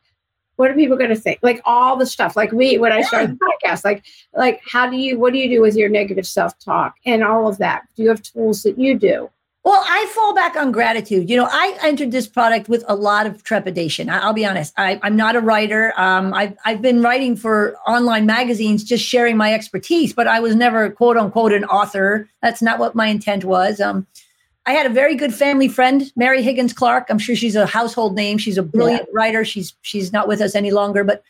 What 0.56 0.70
are 0.70 0.74
people 0.74 0.96
going 0.96 1.10
to 1.10 1.16
think? 1.16 1.40
Like 1.42 1.60
all 1.66 1.96
the 1.96 2.06
stuff, 2.06 2.34
like 2.34 2.50
me 2.52 2.78
when 2.78 2.92
I 2.92 3.02
started 3.02 3.38
the 3.38 3.56
podcast, 3.64 3.84
like 3.84 4.04
like 4.34 4.62
how 4.66 4.88
do 4.88 4.96
you 4.96 5.18
what 5.18 5.32
do 5.32 5.38
you 5.38 5.48
do 5.48 5.60
with 5.60 5.76
your 5.76 5.90
negative 5.90 6.26
self-talk 6.26 6.94
and 7.04 7.22
all 7.22 7.46
of 7.46 7.58
that? 7.58 7.82
Do 7.94 8.02
you 8.04 8.08
have 8.08 8.22
tools 8.22 8.62
that 8.62 8.78
you 8.78 8.98
do? 8.98 9.28
Well, 9.66 9.82
I 9.84 10.06
fall 10.14 10.32
back 10.32 10.54
on 10.54 10.70
gratitude. 10.70 11.28
You 11.28 11.36
know, 11.36 11.48
I 11.50 11.76
entered 11.82 12.12
this 12.12 12.28
product 12.28 12.68
with 12.68 12.84
a 12.86 12.94
lot 12.94 13.26
of 13.26 13.42
trepidation. 13.42 14.08
I, 14.08 14.24
will 14.24 14.32
be 14.32 14.46
honest. 14.46 14.72
I, 14.76 15.00
I'm 15.02 15.16
not 15.16 15.34
a 15.34 15.40
writer. 15.40 15.92
Um, 15.96 16.32
I've, 16.32 16.56
I've 16.64 16.80
been 16.80 17.02
writing 17.02 17.34
for 17.34 17.76
online 17.84 18.26
magazines, 18.26 18.84
just 18.84 19.04
sharing 19.04 19.36
my 19.36 19.52
expertise, 19.52 20.12
but 20.12 20.28
I 20.28 20.38
was 20.38 20.54
never 20.54 20.88
quote 20.90 21.16
unquote 21.16 21.52
an 21.52 21.64
author. 21.64 22.28
That's 22.42 22.62
not 22.62 22.78
what 22.78 22.94
my 22.94 23.08
intent 23.08 23.44
was. 23.44 23.80
Um, 23.80 24.06
I 24.66 24.72
had 24.72 24.86
a 24.86 24.90
very 24.90 25.16
good 25.16 25.34
family 25.34 25.66
friend, 25.66 26.12
Mary 26.14 26.42
Higgins 26.42 26.72
Clark. 26.72 27.06
I'm 27.08 27.18
sure 27.18 27.34
she's 27.34 27.56
a 27.56 27.66
household 27.66 28.14
name. 28.14 28.38
She's 28.38 28.58
a 28.58 28.62
brilliant 28.62 29.08
writer. 29.12 29.44
She's 29.44 29.74
she's 29.82 30.12
not 30.12 30.28
with 30.28 30.40
us 30.40 30.54
any 30.54 30.70
longer, 30.70 31.02
but 31.02 31.24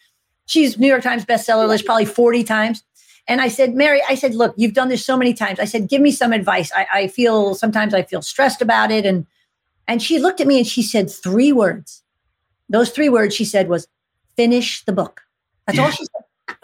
she's 0.44 0.78
New 0.78 0.88
York 0.88 1.02
Times 1.02 1.24
bestseller 1.24 1.66
list 1.66 1.86
probably 1.86 2.04
40 2.04 2.44
times. 2.44 2.82
And 3.28 3.40
I 3.40 3.48
said, 3.48 3.74
Mary, 3.74 4.00
I 4.08 4.14
said, 4.14 4.34
look, 4.34 4.54
you've 4.56 4.74
done 4.74 4.88
this 4.88 5.04
so 5.04 5.16
many 5.16 5.34
times. 5.34 5.58
I 5.58 5.64
said, 5.64 5.88
give 5.88 6.00
me 6.00 6.12
some 6.12 6.32
advice. 6.32 6.70
I, 6.74 6.86
I 6.92 7.08
feel 7.08 7.54
sometimes 7.54 7.92
I 7.92 8.02
feel 8.02 8.22
stressed 8.22 8.62
about 8.62 8.90
it. 8.90 9.04
And 9.04 9.26
and 9.88 10.02
she 10.02 10.18
looked 10.18 10.40
at 10.40 10.46
me 10.46 10.58
and 10.58 10.66
she 10.66 10.82
said 10.82 11.10
three 11.10 11.52
words. 11.52 12.02
Those 12.68 12.90
three 12.90 13.08
words 13.08 13.34
she 13.34 13.44
said 13.44 13.68
was 13.68 13.86
finish 14.36 14.84
the 14.84 14.92
book. 14.92 15.22
That's 15.66 15.78
all 15.78 15.90
she 15.90 16.04
said. 16.04 16.22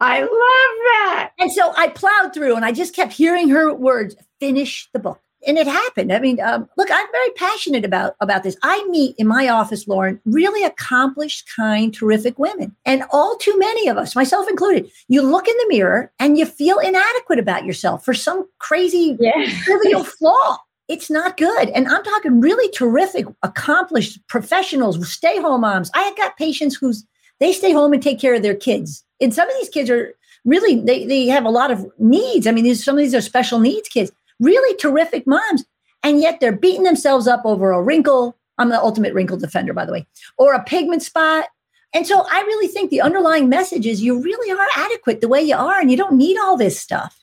I 0.00 0.20
love 0.20 0.28
that. 0.30 1.30
And 1.38 1.52
so 1.52 1.72
I 1.76 1.88
plowed 1.88 2.32
through 2.32 2.56
and 2.56 2.64
I 2.64 2.72
just 2.72 2.94
kept 2.94 3.12
hearing 3.12 3.48
her 3.50 3.72
words, 3.72 4.16
finish 4.38 4.88
the 4.92 4.98
book. 4.98 5.20
And 5.46 5.56
it 5.56 5.66
happened. 5.66 6.12
I 6.12 6.18
mean, 6.18 6.40
um, 6.40 6.68
look, 6.76 6.88
I'm 6.90 7.06
very 7.12 7.30
passionate 7.30 7.84
about, 7.84 8.14
about 8.20 8.42
this. 8.42 8.56
I 8.62 8.84
meet 8.90 9.14
in 9.18 9.26
my 9.26 9.48
office, 9.48 9.88
Lauren, 9.88 10.20
really 10.26 10.64
accomplished, 10.64 11.48
kind, 11.56 11.94
terrific 11.94 12.38
women. 12.38 12.76
And 12.84 13.04
all 13.10 13.36
too 13.36 13.58
many 13.58 13.88
of 13.88 13.96
us, 13.96 14.14
myself 14.14 14.48
included, 14.48 14.90
you 15.08 15.22
look 15.22 15.48
in 15.48 15.56
the 15.56 15.66
mirror 15.68 16.12
and 16.18 16.36
you 16.36 16.44
feel 16.44 16.78
inadequate 16.78 17.38
about 17.38 17.64
yourself 17.64 18.04
for 18.04 18.12
some 18.14 18.46
crazy 18.58 19.16
Yeah. 19.18 19.46
trivial 19.64 20.04
flaw. 20.04 20.58
It's 20.88 21.08
not 21.10 21.36
good. 21.36 21.68
And 21.70 21.86
I'm 21.88 22.02
talking 22.02 22.40
really 22.40 22.70
terrific, 22.72 23.24
accomplished 23.42 24.18
professionals, 24.28 25.08
stay 25.10 25.40
home 25.40 25.60
moms. 25.60 25.90
I 25.94 26.02
have 26.02 26.16
got 26.16 26.36
patients 26.36 26.74
who's 26.76 27.06
they 27.38 27.52
stay 27.54 27.72
home 27.72 27.92
and 27.94 28.02
take 28.02 28.20
care 28.20 28.34
of 28.34 28.42
their 28.42 28.54
kids. 28.54 29.02
And 29.20 29.32
some 29.32 29.48
of 29.48 29.54
these 29.58 29.68
kids 29.70 29.88
are 29.88 30.12
really 30.44 30.80
they, 30.80 31.06
they 31.06 31.26
have 31.26 31.44
a 31.44 31.50
lot 31.50 31.70
of 31.70 31.86
needs. 31.98 32.46
I 32.46 32.50
mean, 32.50 32.64
these 32.64 32.84
some 32.84 32.96
of 32.96 32.98
these 32.98 33.14
are 33.14 33.20
special 33.20 33.60
needs 33.60 33.88
kids, 33.88 34.10
really 34.40 34.76
terrific 34.76 35.26
moms. 35.26 35.64
And 36.02 36.20
yet 36.20 36.40
they're 36.40 36.56
beating 36.56 36.82
themselves 36.84 37.28
up 37.28 37.42
over 37.44 37.72
a 37.72 37.82
wrinkle. 37.82 38.36
I'm 38.58 38.70
the 38.70 38.80
ultimate 38.80 39.14
wrinkle 39.14 39.36
defender, 39.36 39.72
by 39.72 39.84
the 39.84 39.92
way, 39.92 40.06
or 40.38 40.54
a 40.54 40.62
pigment 40.64 41.02
spot. 41.02 41.46
And 41.92 42.06
so 42.06 42.24
I 42.30 42.40
really 42.40 42.68
think 42.68 42.90
the 42.90 43.00
underlying 43.00 43.48
message 43.48 43.86
is 43.86 44.02
you 44.02 44.22
really 44.22 44.50
are 44.50 44.66
adequate 44.76 45.20
the 45.20 45.28
way 45.28 45.42
you 45.42 45.56
are, 45.56 45.80
and 45.80 45.90
you 45.90 45.96
don't 45.96 46.16
need 46.16 46.38
all 46.38 46.56
this 46.56 46.78
stuff. 46.78 47.22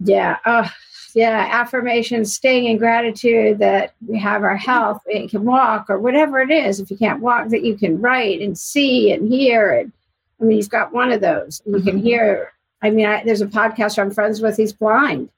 Yeah. 0.00 0.38
Uh, 0.44 0.68
yeah. 1.14 1.48
Affirmations, 1.52 2.34
staying 2.34 2.64
in 2.66 2.76
gratitude 2.76 3.58
that 3.60 3.94
we 4.06 4.18
have 4.18 4.42
our 4.42 4.56
health, 4.56 5.00
and 5.12 5.30
can 5.30 5.44
walk 5.44 5.86
or 5.88 5.98
whatever 5.98 6.40
it 6.40 6.50
is. 6.50 6.80
If 6.80 6.90
you 6.90 6.96
can't 6.96 7.20
walk, 7.20 7.48
that 7.50 7.62
you 7.62 7.76
can 7.76 8.00
write 8.00 8.40
and 8.40 8.58
see 8.58 9.12
and 9.12 9.32
hear. 9.32 9.70
And 9.70 9.92
I 10.40 10.44
mean, 10.44 10.56
he's 10.56 10.68
got 10.68 10.92
one 10.92 11.12
of 11.12 11.20
those. 11.20 11.62
You 11.64 11.80
can 11.80 12.00
Mhm. 12.00 12.02
hear. 12.02 12.52
I 12.82 12.90
mean, 12.90 13.06
I, 13.06 13.22
there's 13.22 13.40
a 13.40 13.46
podcaster 13.46 14.02
I'm 14.02 14.10
friends 14.10 14.40
with. 14.42 14.56
He's 14.56 14.72
blind 14.72 15.30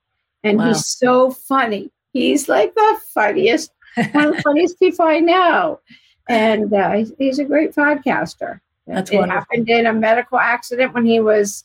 and 0.47 0.59
Wow. 0.59 0.69
he's 0.69 0.87
so 0.87 1.31
funny. 1.31 1.91
He's 2.13 2.49
like 2.49 2.75
the 2.75 3.01
funniest, 3.13 3.73
one 4.13 4.27
of 4.29 4.37
the 4.37 4.43
funniest 4.45 4.79
people 4.79 5.05
I 5.05 5.21
know. 5.21 5.81
And 6.29 6.73
uh, 6.73 7.05
he's, 7.19 7.39
a 7.39 7.45
great 7.45 7.73
podcaster. 7.75 8.61
That's 8.87 9.11
it 9.11 9.17
wonderful. 9.19 9.41
happened 9.41 9.69
in 9.69 9.87
a 9.87 9.93
medical 9.93 10.39
accident 10.39 10.93
when 10.95 11.05
he 11.05 11.21
was 11.21 11.65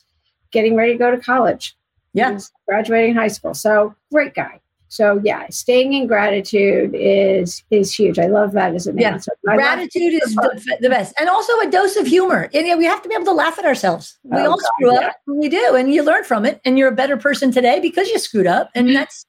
getting 0.50 0.76
ready 0.76 0.92
to 0.92 0.98
go 0.98 1.10
to 1.10 1.18
college. 1.18 1.74
Yeah. 2.14 2.38
Graduating 2.68 3.14
high 3.14 3.28
school. 3.28 3.54
So 3.54 3.94
great 4.12 4.34
guy. 4.34 4.60
So 4.92 5.18
yeah, 5.24 5.46
staying 5.48 5.94
in 5.94 6.06
gratitude 6.06 6.90
is 6.92 7.64
is 7.70 7.94
huge. 7.94 8.18
I 8.18 8.26
love 8.26 8.52
that 8.52 8.74
as 8.74 8.86
an 8.86 8.98
Yeah. 8.98 9.14
answer. 9.14 9.32
I 9.48 9.56
Gratitude 9.56 10.22
is 10.22 10.34
the, 10.34 10.76
the 10.82 10.90
best, 10.90 11.14
and 11.18 11.30
also 11.30 11.50
a 11.60 11.70
dose 11.70 11.96
of 11.96 12.06
humor. 12.06 12.50
And, 12.52 12.66
you 12.66 12.72
know, 12.74 12.76
we 12.76 12.84
have 12.84 13.00
to 13.00 13.08
be 13.08 13.14
able 13.14 13.24
to 13.24 13.32
laugh 13.32 13.58
at 13.58 13.64
ourselves. 13.64 14.18
We 14.22 14.36
Oh, 14.36 14.50
all 14.50 14.56
God, 14.58 14.66
screw 14.76 14.92
yeah. 14.92 15.06
up, 15.06 15.16
we 15.26 15.48
do, 15.48 15.76
and 15.76 15.94
you 15.94 16.02
learn 16.02 16.24
from 16.24 16.44
it. 16.44 16.60
And 16.66 16.78
you're 16.78 16.90
a 16.90 16.94
better 16.94 17.16
person 17.16 17.50
today 17.50 17.80
because 17.80 18.10
you 18.10 18.18
screwed 18.18 18.46
up. 18.46 18.68
And 18.74 18.88
mm-hmm. 18.88 18.96
that's 18.96 19.24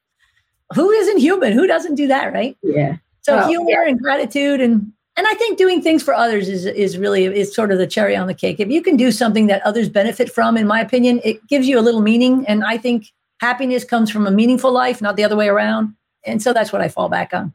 who 0.75 0.91
isn't 0.91 1.19
human? 1.19 1.53
Who 1.53 1.65
doesn't 1.65 1.95
do 1.95 2.07
that, 2.07 2.33
right? 2.33 2.57
yeah. 2.61 2.97
So 3.21 3.39
Oh, 3.39 3.47
humor 3.47 3.83
and 3.87 3.97
gratitude, 3.97 4.59
and 4.59 4.91
and 5.15 5.25
I 5.25 5.33
think 5.35 5.57
doing 5.57 5.81
things 5.81 6.03
for 6.03 6.13
others 6.13 6.49
is 6.49 6.65
is 6.65 6.97
really 6.97 7.23
is 7.23 7.55
sort 7.55 7.71
of 7.71 7.77
the 7.77 7.87
cherry 7.87 8.17
on 8.17 8.27
the 8.27 8.33
cake. 8.33 8.59
If 8.59 8.67
you 8.67 8.81
can 8.81 8.97
do 8.97 9.13
something 9.13 9.47
that 9.47 9.61
others 9.65 9.87
benefit 9.87 10.29
from, 10.29 10.57
in 10.57 10.67
my 10.67 10.81
opinion, 10.81 11.21
it 11.23 11.47
gives 11.47 11.69
you 11.69 11.79
a 11.79 11.83
little 11.87 12.01
meaning. 12.01 12.45
And 12.49 12.65
I 12.65 12.77
think 12.77 13.13
happiness 13.43 13.83
comes 13.83 14.09
from 14.09 14.25
a 14.25 14.31
meaningful 14.31 14.71
life, 14.71 15.01
not 15.01 15.17
the 15.17 15.23
other 15.25 15.35
way 15.35 15.49
around. 15.49 15.95
And 16.25 16.41
so 16.41 16.53
that's 16.53 16.71
what 16.71 16.81
I 16.81 16.87
fall 16.87 17.09
back 17.09 17.33
on. 17.33 17.53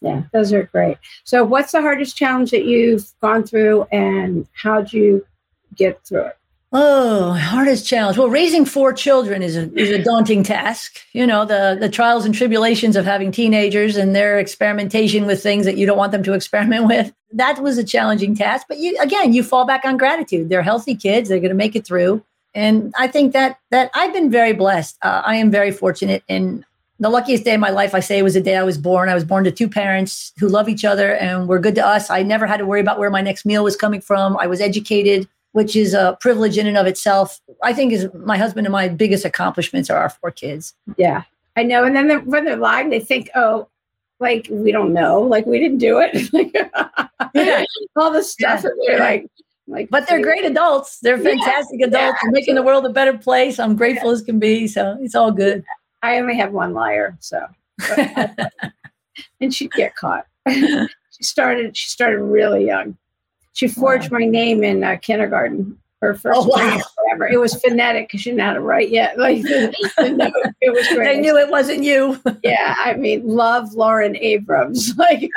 Yeah, 0.00 0.24
those 0.32 0.52
are 0.52 0.64
great. 0.64 0.98
So 1.22 1.44
what's 1.44 1.70
the 1.70 1.80
hardest 1.80 2.16
challenge 2.16 2.50
that 2.50 2.64
you've 2.64 3.06
gone 3.20 3.44
through 3.44 3.86
and 3.92 4.48
how'd 4.52 4.92
you 4.92 5.24
get 5.76 6.04
through 6.04 6.26
it? 6.26 6.36
Oh, 6.74 7.34
hardest 7.34 7.86
challenge. 7.86 8.16
Well, 8.16 8.30
raising 8.30 8.64
four 8.64 8.94
children 8.94 9.42
is 9.42 9.56
a 9.56 9.70
is 9.78 9.90
a 9.90 10.02
daunting 10.02 10.42
task. 10.42 10.98
You 11.12 11.26
know, 11.26 11.44
the 11.44 11.76
the 11.78 11.90
trials 11.90 12.24
and 12.24 12.34
tribulations 12.34 12.96
of 12.96 13.04
having 13.04 13.30
teenagers 13.30 13.96
and 13.96 14.16
their 14.16 14.38
experimentation 14.38 15.26
with 15.26 15.42
things 15.42 15.66
that 15.66 15.76
you 15.76 15.86
don't 15.86 15.98
want 15.98 16.12
them 16.12 16.22
to 16.24 16.32
experiment 16.32 16.86
with. 16.88 17.12
That 17.30 17.62
was 17.62 17.78
a 17.78 17.84
challenging 17.84 18.34
task. 18.34 18.66
But 18.68 18.78
you 18.78 18.96
again, 19.00 19.34
you 19.34 19.42
fall 19.42 19.66
back 19.66 19.84
on 19.84 19.98
gratitude. 19.98 20.48
They're 20.48 20.62
healthy 20.62 20.96
kids. 20.96 21.28
They're 21.28 21.40
going 21.40 21.50
to 21.50 21.64
make 21.64 21.76
it 21.76 21.86
through. 21.86 22.24
And 22.54 22.92
I 22.98 23.08
think 23.08 23.32
that 23.32 23.58
that 23.70 23.90
I've 23.94 24.12
been 24.12 24.30
very 24.30 24.52
blessed. 24.52 24.98
Uh, 25.02 25.22
I 25.24 25.36
am 25.36 25.50
very 25.50 25.70
fortunate. 25.70 26.22
And 26.28 26.64
the 27.00 27.08
luckiest 27.08 27.44
day 27.44 27.54
of 27.54 27.60
my 27.60 27.70
life, 27.70 27.94
I 27.94 28.00
say, 28.00 28.22
was 28.22 28.34
the 28.34 28.40
day 28.40 28.56
I 28.56 28.62
was 28.62 28.78
born. 28.78 29.08
I 29.08 29.14
was 29.14 29.24
born 29.24 29.44
to 29.44 29.50
two 29.50 29.68
parents 29.68 30.32
who 30.38 30.48
love 30.48 30.68
each 30.68 30.84
other 30.84 31.14
and 31.16 31.48
were 31.48 31.58
good 31.58 31.74
to 31.76 31.86
us. 31.86 32.10
I 32.10 32.22
never 32.22 32.46
had 32.46 32.58
to 32.58 32.66
worry 32.66 32.80
about 32.80 32.98
where 32.98 33.10
my 33.10 33.22
next 33.22 33.44
meal 33.44 33.64
was 33.64 33.74
coming 33.76 34.00
from. 34.00 34.36
I 34.38 34.46
was 34.46 34.60
educated. 34.60 35.28
which 35.52 35.76
is 35.76 35.92
a 35.92 36.16
privilege 36.20 36.56
in 36.56 36.66
and 36.66 36.78
of 36.78 36.86
itself. 36.86 37.38
I 37.62 37.74
think 37.74 37.92
is 37.92 38.06
my 38.14 38.38
husband 38.38 38.66
and 38.66 38.72
my 38.72 38.88
biggest 38.88 39.24
accomplishments 39.26 39.90
are 39.90 39.98
our 39.98 40.08
four 40.08 40.30
kids. 40.30 40.72
Yeah, 40.96 41.24
I 41.56 41.62
know. 41.62 41.84
And 41.84 41.94
then 41.94 42.08
they're, 42.08 42.20
when 42.20 42.46
they're 42.46 42.56
lying, 42.56 42.88
they 42.88 43.00
think, 43.00 43.28
oh, 43.34 43.68
like 44.18 44.46
we 44.50 44.72
don't 44.72 44.94
know, 44.94 45.20
like 45.20 45.44
we 45.44 45.58
didn't 45.58 45.76
do 45.78 45.98
it, 46.00 46.32
like 46.32 46.54
Yeah. 47.34 47.64
all 47.96 48.10
the 48.10 48.22
stuff. 48.22 48.62
Yeah. 48.64 48.70
And 48.70 48.80
they're 48.86 48.98
like, 49.00 49.26
like, 49.66 49.88
But 49.90 50.08
they're 50.08 50.22
great 50.22 50.44
adults. 50.44 50.98
They're 51.00 51.18
fantastic 51.18 51.80
yeah, 51.80 51.86
adults. 51.86 52.18
They're 52.22 52.32
making 52.32 52.54
the 52.56 52.62
world 52.62 52.84
a 52.86 52.90
better 52.90 53.16
place. 53.16 53.58
I'm 53.58 53.76
grateful 53.76 54.10
as 54.10 54.22
can 54.22 54.38
be. 54.38 54.66
So 54.66 54.98
it's 55.00 55.14
all 55.14 55.30
good. 55.32 55.64
I 56.02 56.18
only 56.18 56.36
have 56.36 56.52
one 56.52 56.72
liar, 56.74 57.16
so 57.20 57.46
and 59.40 59.54
she'd 59.54 59.72
get 59.72 59.94
caught. 59.94 60.26
she 60.48 60.88
started. 61.20 61.76
She 61.76 61.88
started 61.88 62.20
really 62.20 62.66
young. 62.66 62.96
She 63.52 63.68
forged 63.68 64.10
my 64.10 64.24
name 64.24 64.64
in 64.64 64.82
uh, 64.82 64.96
kindergarten. 65.00 65.78
Her 66.00 66.14
first 66.14 66.40
Oh, 66.42 66.46
wow. 66.48 66.68
name 66.68 66.82
ever. 67.12 67.28
It 67.28 67.38
was 67.38 67.54
phonetic 67.62 68.08
because 68.08 68.22
she 68.22 68.30
didn't 68.30 68.38
know 68.38 68.46
how 68.46 68.54
to 68.54 68.60
write 68.60 68.88
yet. 68.90 69.16
Like 69.18 69.42
the, 69.42 69.72
the 69.98 70.10
note, 70.10 70.32
it 70.60 70.70
was 70.72 70.88
great. 70.88 71.04
They 71.14 71.20
knew 71.20 71.36
it 71.36 71.48
wasn't 71.48 71.84
you. 71.84 72.20
Yeah, 72.42 72.74
I 72.78 72.94
mean, 72.94 73.24
love 73.24 73.72
Lauren 73.74 74.16
Abrams. 74.16 74.96
Like, 74.96 75.30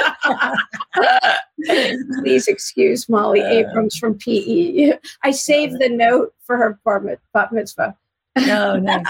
please 2.20 2.48
excuse 2.48 3.08
Molly 3.10 3.42
Uh. 3.42 3.50
Abrams 3.50 3.98
from 3.98 4.18
PE. 4.18 4.94
I 5.24 5.32
saved 5.32 5.80
the 5.80 5.90
note 5.90 6.34
for 6.44 6.58
her 6.58 6.80
bar 6.84 7.04
bat 7.34 7.52
mitzvah. 7.52 7.96
No, 8.46 8.78
nice. 8.78 9.06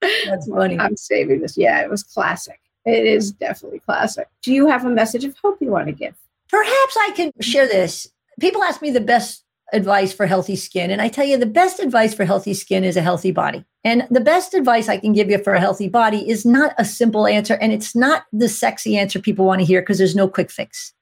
That's 0.26 0.48
funny. 0.48 0.78
I'm 0.78 0.96
saving 0.96 1.40
this. 1.40 1.56
Yeah, 1.56 1.80
it 1.82 1.90
was 1.90 2.02
classic. 2.02 2.60
It 2.84 3.04
is 3.04 3.32
definitely 3.32 3.80
classic. 3.80 4.28
Do 4.42 4.52
you 4.52 4.68
have 4.68 4.84
a 4.84 4.90
message 4.90 5.24
of 5.24 5.36
hope 5.42 5.58
you 5.60 5.70
want 5.70 5.86
to 5.86 5.92
give? 5.92 6.14
Perhaps 6.48 6.96
I 6.98 7.12
can 7.14 7.32
share 7.40 7.66
this. 7.66 8.10
People 8.40 8.62
ask 8.62 8.80
me 8.80 8.90
the 8.90 9.00
best 9.00 9.44
advice 9.72 10.12
for 10.12 10.26
healthy 10.26 10.56
skin. 10.56 10.90
And 10.90 11.02
I 11.02 11.08
tell 11.08 11.26
you, 11.26 11.36
the 11.36 11.44
best 11.46 11.80
advice 11.80 12.14
for 12.14 12.24
healthy 12.24 12.54
skin 12.54 12.84
is 12.84 12.96
a 12.96 13.02
healthy 13.02 13.32
body. 13.32 13.64
And 13.84 14.06
the 14.10 14.20
best 14.20 14.54
advice 14.54 14.88
I 14.88 14.96
can 14.96 15.12
give 15.12 15.30
you 15.30 15.38
for 15.38 15.52
a 15.54 15.60
healthy 15.60 15.88
body 15.88 16.28
is 16.28 16.46
not 16.46 16.74
a 16.78 16.84
simple 16.84 17.26
answer. 17.26 17.54
And 17.54 17.72
it's 17.72 17.94
not 17.94 18.24
the 18.32 18.48
sexy 18.48 18.96
answer 18.96 19.20
people 19.20 19.44
want 19.44 19.60
to 19.60 19.66
hear 19.66 19.82
because 19.82 19.98
there's 19.98 20.16
no 20.16 20.28
quick 20.28 20.50
fix. 20.50 20.94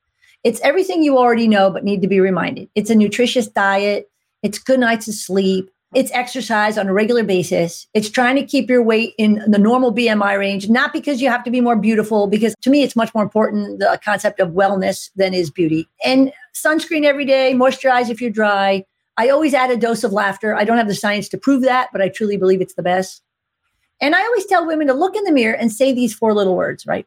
It's 0.46 0.60
everything 0.60 1.02
you 1.02 1.18
already 1.18 1.48
know, 1.48 1.70
but 1.70 1.82
need 1.82 2.02
to 2.02 2.06
be 2.06 2.20
reminded. 2.20 2.68
It's 2.76 2.88
a 2.88 2.94
nutritious 2.94 3.48
diet, 3.48 4.08
it's 4.44 4.60
good 4.60 4.78
nights 4.78 5.08
of 5.08 5.14
sleep, 5.14 5.72
it's 5.92 6.12
exercise 6.12 6.78
on 6.78 6.86
a 6.86 6.92
regular 6.92 7.24
basis. 7.24 7.88
It's 7.94 8.08
trying 8.08 8.36
to 8.36 8.46
keep 8.46 8.70
your 8.70 8.80
weight 8.80 9.14
in 9.18 9.42
the 9.48 9.58
normal 9.58 9.92
BMI 9.92 10.38
range, 10.38 10.68
not 10.68 10.92
because 10.92 11.20
you 11.20 11.28
have 11.28 11.42
to 11.42 11.50
be 11.50 11.60
more 11.60 11.74
beautiful, 11.74 12.28
because 12.28 12.54
to 12.62 12.70
me, 12.70 12.84
it's 12.84 12.94
much 12.94 13.12
more 13.12 13.24
important 13.24 13.80
the 13.80 13.98
concept 14.04 14.38
of 14.38 14.50
wellness 14.50 15.10
than 15.16 15.34
is 15.34 15.50
beauty. 15.50 15.88
And 16.04 16.32
sunscreen 16.54 17.02
every 17.02 17.24
day, 17.24 17.52
moisturize 17.52 18.08
if 18.08 18.20
you're 18.20 18.30
dry. 18.30 18.84
I 19.16 19.30
always 19.30 19.52
add 19.52 19.72
a 19.72 19.76
dose 19.76 20.04
of 20.04 20.12
laughter. 20.12 20.54
I 20.54 20.62
don't 20.62 20.78
have 20.78 20.86
the 20.86 20.94
science 20.94 21.28
to 21.30 21.38
prove 21.38 21.62
that, 21.62 21.88
but 21.90 22.00
I 22.00 22.08
truly 22.08 22.36
believe 22.36 22.60
it's 22.60 22.74
the 22.74 22.84
best. 22.84 23.20
And 24.00 24.14
I 24.14 24.22
always 24.22 24.46
tell 24.46 24.64
women 24.64 24.86
to 24.86 24.94
look 24.94 25.16
in 25.16 25.24
the 25.24 25.32
mirror 25.32 25.56
and 25.56 25.72
say 25.72 25.92
these 25.92 26.14
four 26.14 26.34
little 26.34 26.54
words, 26.54 26.86
right? 26.86 27.04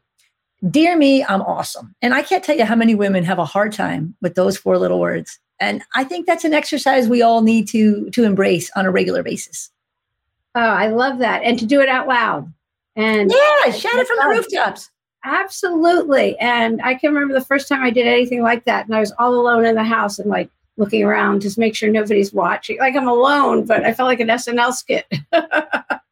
Dear 0.68 0.98
me, 0.98 1.24
I'm 1.24 1.42
awesome. 1.42 1.96
And 2.02 2.14
I 2.14 2.22
can't 2.22 2.44
tell 2.44 2.58
you 2.58 2.66
how 2.66 2.76
many 2.76 2.96
women 2.96 3.24
have 3.24 3.40
a 3.40 3.46
hard 3.46 3.72
time 3.72 4.16
with 4.22 4.36
those 4.36 4.58
four 4.58 4.78
little 4.78 5.00
words. 5.00 5.40
And 5.60 5.82
I 5.96 6.04
think 6.04 6.26
that's 6.26 6.44
an 6.44 6.54
exercise 6.54 7.08
we 7.08 7.22
all 7.22 7.42
need 7.42 7.68
to 7.70 8.10
to 8.12 8.24
embrace 8.24 8.70
on 8.76 8.86
a 8.86 8.92
regular 8.92 9.24
basis. 9.24 9.70
Oh, 10.56 10.62
I 10.62 10.88
love 10.88 11.20
that. 11.20 11.44
And 11.44 11.58
to 11.60 11.66
do 11.66 11.82
it 11.82 11.90
out 11.90 12.08
loud. 12.08 12.52
And 12.96 13.32
Yeah, 13.32 13.72
shout 13.72 13.96
it 13.96 14.08
from 14.08 14.18
the 14.18 14.36
rooftops. 14.36 14.90
Absolutely. 15.24 16.38
And 16.40 16.82
I 16.82 16.96
can 16.96 17.14
remember 17.14 17.34
the 17.34 17.46
first 17.46 17.68
time 17.68 17.84
I 17.84 17.90
did 17.90 18.08
anything 18.08 18.42
like 18.42 18.66
that. 18.66 18.86
And 18.86 18.96
I 18.96 19.00
was 19.00 19.14
all 19.20 19.36
alone 19.36 19.66
in 19.66 19.76
the 19.76 19.84
house 19.84 20.20
and 20.20 20.30
like 20.30 20.50
looking 20.80 21.04
around 21.04 21.42
just 21.42 21.58
make 21.58 21.76
sure 21.76 21.90
nobody's 21.90 22.34
watching. 22.34 22.80
Like 22.80 22.96
I'm 22.96 23.08
alone, 23.08 23.66
but 23.66 23.84
I 23.86 23.94
felt 23.94 24.08
like 24.08 24.20
an 24.20 24.30
SNL 24.30 24.74
skit. 24.74 25.06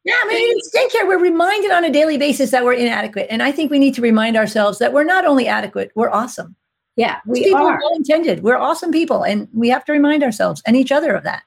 Yeah, 0.04 0.14
I 0.24 0.26
mean, 0.28 0.52
in 0.52 0.58
skincare, 0.60 1.06
we're 1.06 1.18
reminded 1.18 1.70
on 1.70 1.84
a 1.84 1.90
daily 1.92 2.16
basis 2.16 2.50
that 2.52 2.64
we're 2.64 2.72
inadequate. 2.72 3.26
And 3.28 3.42
I 3.42 3.52
think 3.52 3.70
we 3.70 3.78
need 3.78 3.92
to 3.94 4.00
remind 4.00 4.38
ourselves 4.38 4.78
that 4.78 4.94
we're 4.94 5.04
not 5.04 5.26
only 5.26 5.46
adequate, 5.46 5.92
we're 5.94 6.08
awesome. 6.08 6.56
yeah, 6.96 7.18
we 7.26 7.44
people 7.44 7.58
are. 7.66 7.76
well 7.78 7.94
intended. 7.94 8.42
We're 8.42 8.56
awesome 8.56 8.90
people. 8.90 9.22
And 9.22 9.48
we 9.52 9.68
have 9.68 9.84
to 9.84 9.92
remind 9.92 10.22
ourselves 10.22 10.62
and 10.64 10.76
each 10.76 10.92
other 10.92 11.14
of 11.14 11.24
that. 11.24 11.42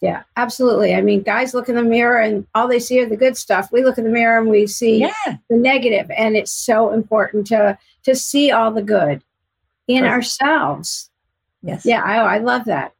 Yeah, 0.00 0.22
absolutely. 0.38 0.94
I 0.94 1.02
mean, 1.02 1.20
guys 1.20 1.52
look 1.52 1.68
in 1.68 1.74
the 1.74 1.82
mirror 1.82 2.18
and 2.18 2.46
all 2.54 2.68
they 2.68 2.78
see 2.78 3.00
are 3.02 3.06
the 3.06 3.18
good 3.18 3.36
stuff. 3.36 3.68
We 3.70 3.84
look 3.84 3.98
in 3.98 4.04
the 4.04 4.10
mirror 4.10 4.40
and 4.40 4.48
we 4.48 4.66
see 4.66 5.00
Yeah. 5.00 5.36
the 5.50 5.56
negative, 5.56 6.10
and 6.16 6.36
it's 6.36 6.52
so 6.52 6.92
important 6.94 7.48
to 7.48 7.76
to 8.04 8.14
see 8.14 8.50
all 8.50 8.70
the 8.70 8.82
good 8.82 9.22
in 9.88 10.04
Perfect. 10.04 10.14
ourselves. 10.14 11.09
Yes. 11.62 11.84
Yeah, 11.84 12.02
I, 12.02 12.36
I 12.36 12.38
love 12.38 12.64
that. 12.66 12.94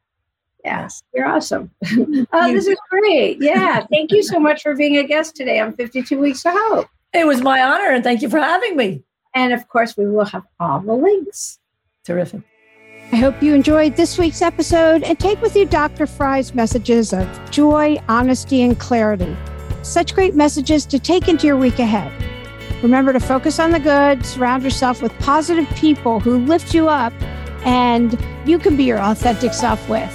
Yeah, 0.63 0.81
Yes. 0.81 1.03
you're 1.13 1.27
awesome. 1.27 1.71
oh, 2.33 2.53
this 2.53 2.67
is 2.67 2.77
great. 2.89 3.41
Yeah, 3.41 3.85
thank 3.91 4.11
you 4.11 4.21
so 4.21 4.39
much 4.39 4.61
for 4.61 4.75
being 4.75 4.97
a 4.97 5.03
guest 5.03 5.35
today 5.35 5.59
on 5.59 5.73
52 5.73 6.19
Weeks 6.19 6.45
of 6.45 6.53
Hope. 6.55 6.87
It 7.13 7.25
was 7.25 7.41
my 7.41 7.61
honor. 7.61 7.89
And 7.89 8.03
thank 8.03 8.21
you 8.21 8.29
for 8.29 8.39
having 8.39 8.77
me. 8.77 9.03
And 9.33 9.53
of 9.53 9.67
course, 9.67 9.97
we 9.97 10.07
will 10.07 10.25
have 10.25 10.43
all 10.59 10.79
the 10.81 10.93
links. 10.93 11.59
Terrific. 12.05 12.41
I 13.11 13.17
hope 13.17 13.41
you 13.43 13.53
enjoyed 13.53 13.95
this 13.97 14.17
week's 14.17 14.41
episode 14.41 15.03
and 15.03 15.19
take 15.19 15.41
with 15.41 15.55
you 15.55 15.65
Dr. 15.65 16.07
Frey's 16.07 16.53
messages 16.53 17.11
of 17.11 17.27
joy, 17.51 17.97
honesty, 18.07 18.61
and 18.61 18.79
clarity. 18.79 19.35
Such 19.81 20.13
great 20.15 20.35
messages 20.35 20.85
to 20.85 20.99
take 20.99 21.27
into 21.27 21.47
your 21.47 21.57
week 21.57 21.79
ahead. 21.79 22.11
Remember 22.81 23.11
to 23.11 23.19
focus 23.19 23.59
on 23.59 23.71
the 23.71 23.79
good, 23.79 24.25
surround 24.25 24.63
yourself 24.63 25.01
with 25.01 25.11
positive 25.19 25.67
people 25.75 26.19
who 26.19 26.37
lift 26.45 26.73
you 26.73 26.87
up, 26.87 27.13
and 27.63 28.17
you 28.45 28.59
can 28.59 28.75
be 28.75 28.83
your 28.83 28.99
authentic 28.99 29.53
self 29.53 29.87
with. 29.89 30.11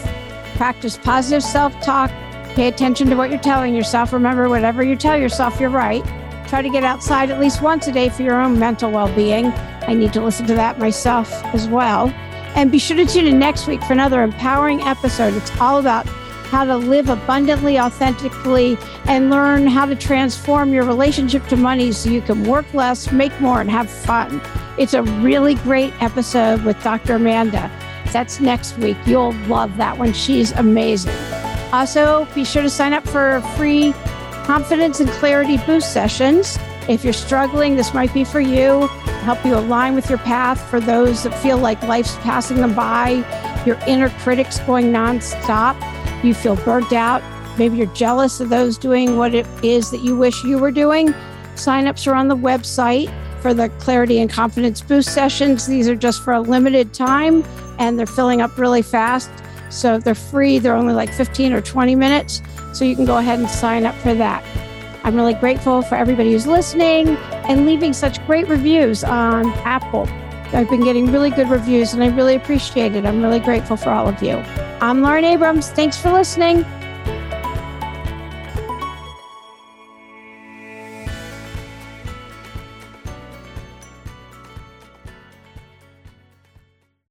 Practice 0.56 0.96
positive 0.96 1.42
self 1.42 1.78
talk. 1.80 2.10
Pay 2.54 2.68
attention 2.68 3.08
to 3.08 3.16
what 3.16 3.30
you're 3.30 3.38
telling 3.38 3.74
yourself. 3.74 4.12
Remember, 4.12 4.48
whatever 4.48 4.82
you 4.82 4.96
tell 4.96 5.16
yourself, 5.16 5.60
you're 5.60 5.70
right. 5.70 6.04
Try 6.48 6.62
to 6.62 6.70
get 6.70 6.84
outside 6.84 7.30
at 7.30 7.40
least 7.40 7.60
once 7.60 7.86
a 7.88 7.92
day 7.92 8.08
for 8.08 8.22
your 8.22 8.40
own 8.40 8.58
mental 8.58 8.90
well 8.90 9.14
being. 9.14 9.46
I 9.86 9.94
need 9.94 10.12
to 10.14 10.22
listen 10.22 10.46
to 10.46 10.54
that 10.54 10.78
myself 10.78 11.30
as 11.46 11.68
well. 11.68 12.08
And 12.54 12.72
be 12.72 12.78
sure 12.78 12.96
to 12.96 13.04
tune 13.04 13.26
in 13.26 13.38
next 13.38 13.66
week 13.66 13.82
for 13.82 13.92
another 13.92 14.22
empowering 14.22 14.80
episode. 14.80 15.34
It's 15.34 15.60
all 15.60 15.78
about 15.78 16.06
how 16.50 16.64
to 16.64 16.76
live 16.76 17.08
abundantly, 17.08 17.78
authentically, 17.78 18.78
and 19.06 19.30
learn 19.30 19.66
how 19.66 19.86
to 19.86 19.94
transform 19.94 20.72
your 20.72 20.84
relationship 20.84 21.46
to 21.48 21.56
money 21.56 21.92
so 21.92 22.10
you 22.10 22.20
can 22.22 22.44
work 22.44 22.72
less, 22.74 23.12
make 23.12 23.38
more, 23.40 23.60
and 23.60 23.70
have 23.70 23.90
fun. 23.90 24.40
It's 24.78 24.94
a 24.94 25.02
really 25.02 25.54
great 25.56 25.92
episode 26.02 26.64
with 26.64 26.82
Dr. 26.82 27.14
Amanda. 27.14 27.70
That's 28.12 28.40
next 28.40 28.78
week. 28.78 28.96
You'll 29.06 29.32
love 29.46 29.76
that 29.76 29.98
one. 29.98 30.12
She's 30.12 30.52
amazing. 30.52 31.14
Also, 31.72 32.26
be 32.34 32.44
sure 32.44 32.62
to 32.62 32.70
sign 32.70 32.92
up 32.92 33.06
for 33.06 33.40
free 33.56 33.92
confidence 34.44 35.00
and 35.00 35.10
clarity 35.10 35.58
boost 35.66 35.92
sessions. 35.92 36.58
If 36.88 37.02
you're 37.02 37.12
struggling, 37.12 37.74
this 37.74 37.92
might 37.92 38.14
be 38.14 38.22
for 38.22 38.40
you. 38.40 38.86
Help 39.26 39.44
you 39.44 39.56
align 39.56 39.96
with 39.96 40.08
your 40.08 40.20
path 40.20 40.60
for 40.70 40.78
those 40.78 41.24
that 41.24 41.34
feel 41.42 41.58
like 41.58 41.82
life's 41.82 42.14
passing 42.18 42.58
them 42.58 42.74
by, 42.74 43.24
your 43.66 43.76
inner 43.88 44.08
critic's 44.10 44.60
going 44.60 44.92
nonstop, 44.92 45.74
you 46.24 46.34
feel 46.34 46.56
burnt 46.56 46.92
out, 46.92 47.22
maybe 47.58 47.76
you're 47.76 47.86
jealous 47.94 48.40
of 48.40 48.48
those 48.48 48.78
doing 48.78 49.16
what 49.16 49.34
it 49.34 49.46
is 49.62 49.90
that 49.90 50.02
you 50.02 50.16
wish 50.16 50.44
you 50.44 50.58
were 50.58 50.70
doing. 50.70 51.14
Signups 51.54 52.06
are 52.10 52.14
on 52.14 52.28
the 52.28 52.36
website 52.36 53.12
for 53.40 53.54
the 53.54 53.68
clarity 53.78 54.18
and 54.18 54.30
confidence 54.30 54.80
boost 54.80 55.12
sessions. 55.12 55.66
These 55.66 55.88
are 55.88 55.96
just 55.96 56.22
for 56.22 56.32
a 56.32 56.40
limited 56.40 56.92
time 56.92 57.44
and 57.78 57.98
they're 57.98 58.06
filling 58.06 58.40
up 58.40 58.56
really 58.58 58.82
fast. 58.82 59.30
So 59.70 59.98
they're 59.98 60.14
free, 60.14 60.58
they're 60.58 60.74
only 60.74 60.94
like 60.94 61.12
15 61.12 61.52
or 61.52 61.60
20 61.60 61.94
minutes. 61.94 62.42
So 62.72 62.84
you 62.84 62.94
can 62.94 63.04
go 63.04 63.18
ahead 63.18 63.38
and 63.38 63.48
sign 63.48 63.84
up 63.84 63.94
for 63.96 64.14
that. 64.14 64.44
I'm 65.04 65.14
really 65.14 65.34
grateful 65.34 65.82
for 65.82 65.94
everybody 65.94 66.32
who's 66.32 66.46
listening 66.46 67.08
and 67.48 67.64
leaving 67.64 67.92
such 67.92 68.24
great 68.26 68.48
reviews 68.48 69.04
on 69.04 69.52
Apple. 69.64 70.08
I've 70.52 70.68
been 70.68 70.82
getting 70.82 71.12
really 71.12 71.30
good 71.30 71.48
reviews 71.48 71.94
and 71.94 72.02
I 72.02 72.08
really 72.08 72.34
appreciate 72.34 72.96
it. 72.96 73.06
I'm 73.06 73.22
really 73.22 73.40
grateful 73.40 73.76
for 73.76 73.90
all 73.90 74.08
of 74.08 74.20
you. 74.22 74.42
I'm 74.80 75.00
Lauren 75.00 75.24
Abrams. 75.24 75.70
Thanks 75.70 75.96
for 75.96 76.12
listening. 76.12 76.64